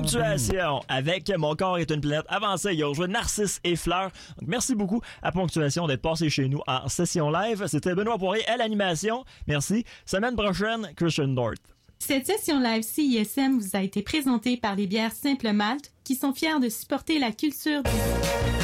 Ponctuation 0.00 0.80
avec 0.88 1.30
Mon 1.36 1.54
corps 1.54 1.76
est 1.76 1.90
une 1.90 2.00
planète. 2.00 2.24
Avant 2.30 2.56
ça, 2.56 2.72
il 2.72 2.82
a 2.82 2.90
joué 2.94 3.06
Narcisse 3.06 3.60
et 3.64 3.76
Fleurs. 3.76 4.10
Donc, 4.38 4.48
merci 4.48 4.74
beaucoup 4.74 5.02
à 5.22 5.30
Ponctuation 5.30 5.86
d'être 5.86 6.00
passé 6.00 6.30
chez 6.30 6.48
nous 6.48 6.60
en 6.66 6.88
session 6.88 7.30
live. 7.30 7.66
C'était 7.66 7.94
Benoît 7.94 8.16
Poirier 8.16 8.48
à 8.48 8.56
l'animation. 8.56 9.26
Merci. 9.46 9.84
Semaine 10.06 10.36
prochaine, 10.36 10.90
Christian 10.96 11.26
North. 11.26 11.60
Cette 11.98 12.26
session 12.26 12.60
live 12.60 12.82
CISM 12.82 13.58
vous 13.58 13.76
a 13.76 13.82
été 13.82 14.00
présentée 14.00 14.56
par 14.56 14.74
les 14.74 14.86
bières 14.86 15.12
Simple 15.12 15.52
Malte 15.52 15.92
qui 16.02 16.14
sont 16.14 16.32
fiers 16.32 16.60
de 16.60 16.70
supporter 16.70 17.18
la 17.18 17.30
culture 17.32 17.82
du... 17.82 18.59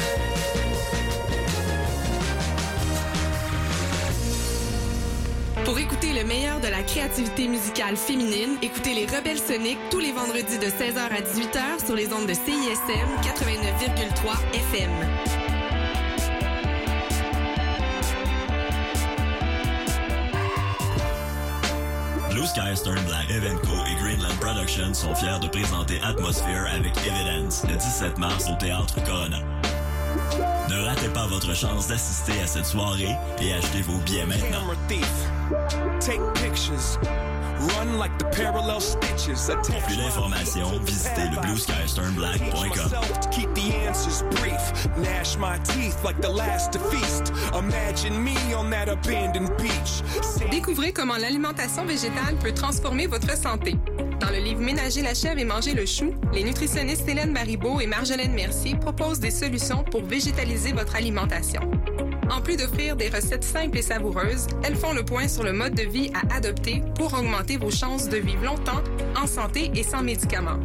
écouter 5.97 6.13
le 6.13 6.27
meilleur 6.27 6.59
de 6.59 6.67
la 6.67 6.83
créativité 6.83 7.47
musicale 7.47 7.95
féminine, 7.95 8.57
écoutez 8.61 8.93
les 8.93 9.05
Rebelles 9.05 9.39
Soniques 9.39 9.79
tous 9.89 9.99
les 9.99 10.11
vendredis 10.11 10.59
de 10.59 10.65
16h 10.65 10.99
à 10.99 11.21
18h 11.21 11.85
sur 11.85 11.95
les 11.95 12.11
ondes 12.13 12.27
de 12.27 12.33
CISM 12.33 13.07
89,3 13.23 14.37
FM. 14.53 14.91
Blue 22.29 22.45
Sky 22.45 22.75
Stern 22.75 23.03
Black, 23.05 23.29
Evenco 23.29 23.73
et 23.89 23.95
Greenland 23.95 24.39
Productions 24.39 24.93
sont 24.93 25.15
fiers 25.15 25.39
de 25.41 25.47
présenter 25.47 25.99
Atmosphere 26.03 26.67
avec 26.73 26.93
Evidence 26.97 27.63
le 27.67 27.75
17 27.75 28.17
mars 28.19 28.47
au 28.51 28.55
Théâtre 28.55 29.03
Corona. 29.03 29.56
Ne 30.69 30.85
ratez 30.85 31.09
pas 31.09 31.27
votre 31.27 31.55
chance 31.55 31.87
d'assister 31.87 32.41
à 32.41 32.47
cette 32.47 32.65
soirée 32.65 33.15
et 33.41 33.53
achetez 33.53 33.81
vos 33.81 33.97
billets 33.99 34.25
maintenant. 34.25 34.67
Pour 39.55 39.83
plus 39.83 39.97
d'informations, 39.97 40.79
visitez 40.85 41.29
le 41.31 41.41
blueskysternblack.com. 41.41 42.91
Découvrez 50.51 50.93
comment 50.93 51.17
l'alimentation 51.17 51.85
végétale 51.85 52.35
peut 52.41 52.53
transformer 52.53 53.07
votre 53.07 53.35
santé. 53.35 53.75
Dans 54.19 54.31
le 54.31 54.39
livre 54.39 54.61
Ménager 54.61 55.03
la 55.03 55.13
chèvre 55.13 55.39
et 55.39 55.45
manger 55.45 55.73
le 55.73 55.85
chou, 55.85 56.13
les 56.33 56.43
nutritionnistes 56.43 57.07
Hélène 57.07 57.33
Baribeau 57.33 57.79
et 57.79 57.85
Marjolaine 57.85 58.33
Mercier 58.33 58.75
proposent 58.75 59.19
des 59.19 59.31
solutions 59.31 59.83
pour 59.83 60.03
végétaliser 60.03 60.71
votre 60.71 60.95
alimentation. 60.95 61.61
En 62.31 62.41
plus 62.41 62.57
d'offrir 62.57 62.95
des 62.95 63.09
recettes 63.09 63.43
simples 63.43 63.77
et 63.77 63.81
savoureuses, 63.81 64.47
elles 64.63 64.75
font 64.75 64.93
le 64.93 65.03
point 65.03 65.27
sur 65.27 65.43
le 65.43 65.53
mode 65.53 65.75
de 65.75 65.83
vie 65.83 66.11
à 66.13 66.35
adopter 66.35 66.81
pour 66.95 67.13
augmenter 67.13 67.57
vos 67.57 67.71
chances 67.71 68.09
de 68.09 68.17
vivre 68.17 68.43
longtemps, 68.43 68.83
en 69.21 69.27
santé 69.27 69.71
et 69.75 69.83
sans 69.83 70.01
médicaments. 70.01 70.59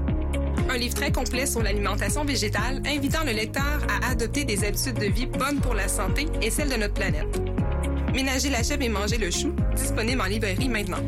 Un 0.71 0.77
livre 0.79 0.95
très 0.95 1.13
complet 1.13 1.47
sur 1.47 1.63
l'alimentation 1.63 2.25
végétale 2.25 2.83
invitant 2.87 3.25
le 3.25 3.33
lecteur 3.33 3.87
à 3.89 4.11
adopter 4.11 4.45
des 4.45 4.65
habitudes 4.65 4.99
de 4.99 5.07
vie 5.07 5.27
bonnes 5.27 5.61
pour 5.61 5.75
la 5.75 5.89
santé 5.89 6.27
et 6.41 6.51
celle 6.51 6.71
de 6.71 6.77
notre 6.77 6.95
planète. 6.95 7.41
Ménager 8.15 8.51
la 8.51 8.63
chèvre 8.63 8.83
et 8.83 8.89
manger 8.89 9.19
le 9.19 9.31
chou, 9.31 9.55
disponible 9.77 10.21
en 10.21 10.27
librairie 10.27 10.69
maintenant. 10.69 11.05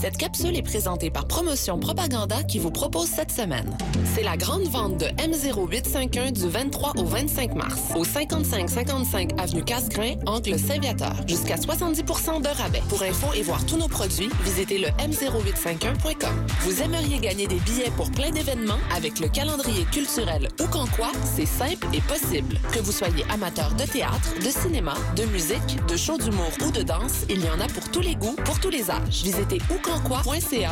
Cette 0.00 0.16
capsule 0.16 0.56
est 0.56 0.62
présentée 0.62 1.10
par 1.10 1.26
Promotion 1.26 1.78
Propaganda 1.78 2.42
qui 2.42 2.58
vous 2.58 2.70
propose 2.70 3.06
cette 3.06 3.30
semaine. 3.30 3.76
C'est 4.14 4.22
la 4.22 4.36
grande 4.36 4.64
vente 4.64 4.98
de 4.98 5.06
M0851 5.06 6.32
du 6.32 6.48
23 6.48 6.92
au 6.96 7.04
25 7.04 7.54
mars 7.54 7.80
au 7.94 8.04
5555 8.04 9.40
avenue 9.40 9.64
Casgrain, 9.64 10.14
angle 10.26 10.58
Saint-Viateur. 10.58 11.14
Jusqu'à 11.26 11.56
70% 11.56 12.42
de 12.42 12.48
rabais. 12.48 12.82
Pour 12.88 13.02
info 13.02 13.28
et 13.34 13.42
voir 13.42 13.64
tous 13.66 13.76
nos 13.76 13.88
produits, 13.88 14.28
visitez 14.44 14.78
le 14.78 14.88
m0851.com. 14.88 16.34
Vous 16.60 16.82
aimeriez 16.82 17.18
gagner 17.18 17.46
des 17.46 17.60
billets 17.60 17.90
pour 17.96 18.10
plein 18.10 18.30
d'événements 18.30 18.78
avec 18.94 19.20
le 19.20 19.28
calendrier 19.28 19.84
culturel 19.84 20.48
Oucanquois? 20.60 21.12
C'est 21.24 21.46
simple 21.46 21.86
et 21.92 22.00
possible. 22.02 22.58
Que 22.72 22.80
vous 22.80 22.92
soyez 22.92 23.24
amateur 23.30 23.72
de 23.74 23.84
théâtre, 23.84 24.34
de 24.44 24.50
cinéma, 24.50 24.94
de 25.16 25.24
musique, 25.26 25.84
de 25.88 25.96
show 25.96 26.18
d'humour 26.18 26.50
ou 26.66 26.70
de 26.70 26.82
danse, 26.82 27.24
il 27.30 27.44
y 27.44 27.48
en 27.48 27.60
a 27.60 27.66
pour 27.68 27.88
tous 27.90 28.00
les 28.00 28.16
goûts, 28.16 28.36
pour 28.44 28.60
tous 28.60 28.70
les 28.70 28.90
âges. 28.90 29.22
Visitez 29.22 29.58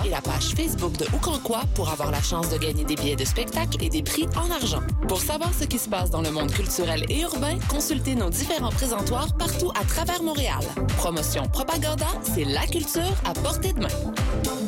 et 0.04 0.08
la 0.08 0.20
page 0.20 0.54
Facebook 0.56 0.96
de 0.96 1.06
Oucanquois 1.14 1.62
pour 1.74 1.88
avoir 1.88 2.10
la 2.10 2.20
chance 2.20 2.48
de 2.50 2.58
gagner 2.58 2.84
des 2.84 2.96
billets 2.96 3.16
de 3.16 3.24
spectacle 3.24 3.76
et 3.80 3.88
des 3.88 4.02
prix 4.02 4.26
en 4.36 4.50
argent. 4.50 4.82
Pour 5.08 5.20
savoir 5.20 5.52
ce 5.54 5.64
qui 5.64 5.78
se 5.78 5.88
passe 5.88 6.10
dans 6.10 6.22
le 6.22 6.30
monde 6.30 6.50
culturel 6.50 7.04
et 7.08 7.20
urbain, 7.20 7.56
consultez 7.68 8.14
nos 8.14 8.30
différents 8.30 8.70
présentoirs 8.70 9.36
partout 9.36 9.70
à 9.80 9.84
travers 9.84 10.22
Montréal. 10.22 10.62
Promotion 10.96 11.44
Propaganda, 11.44 12.06
c'est 12.22 12.44
la 12.44 12.66
culture 12.66 13.14
à 13.24 13.32
portée 13.34 13.72
de 13.72 13.80
main. 13.80 14.61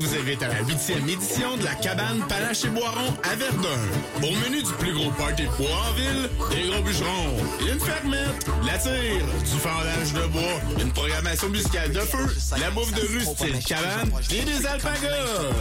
Vous 0.00 0.14
invite 0.16 0.42
à 0.42 0.48
la 0.48 0.60
huitième 0.62 1.08
édition 1.08 1.56
de 1.56 1.64
la 1.64 1.74
cabane 1.76 2.20
Palache 2.28 2.64
et 2.64 2.68
Boiron 2.68 3.14
à 3.22 3.36
Verdun. 3.36 3.68
Au 4.16 4.30
menu 4.30 4.62
du 4.62 4.72
plus 4.72 4.92
gros 4.92 5.10
party 5.12 5.44
de 5.44 5.48
bois 5.48 5.68
en 5.88 5.92
ville, 5.92 6.30
des 6.50 6.68
gros 6.68 6.82
bûcherons, 6.82 7.36
une 7.60 7.78
fermette, 7.78 8.46
la 8.66 8.76
tire, 8.76 8.92
du 8.92 9.58
fendage 9.60 10.12
de 10.12 10.26
bois, 10.32 10.60
une 10.80 10.92
programmation 10.92 11.48
musicale 11.48 11.92
de 11.92 12.00
feu, 12.00 12.26
la 12.58 12.70
bouffe 12.70 12.92
de 12.92 13.02
rue 13.02 13.24
style 13.24 13.58
cabane 13.64 14.10
et 14.30 14.42
des 14.42 14.66
alpagas. 14.66 15.52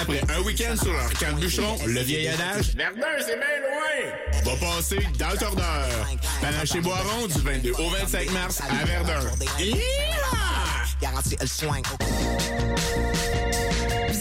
Après 0.00 0.22
un 0.34 0.40
week-end 0.42 0.74
sur 0.82 0.92
leur 0.92 1.12
camp 1.12 1.36
de 1.36 1.40
bûcheron, 1.40 1.76
le 1.86 2.00
vieil 2.00 2.28
adage 2.28 2.74
«Verdun, 2.76 3.06
c'est 3.18 3.36
bien 3.36 3.60
loin!» 3.60 4.42
va 4.44 4.56
passer 4.56 5.06
dans 5.18 5.30
le 5.30 5.36
tordeur. 5.36 5.88
Palache 6.40 6.74
et 6.74 6.80
Boiron 6.80 7.26
du 7.26 7.40
22 7.40 7.72
au 7.72 7.90
25 7.90 8.30
mars 8.30 8.60
à 8.60 8.84
Verdun. 8.86 9.20
Vous 9.20 9.36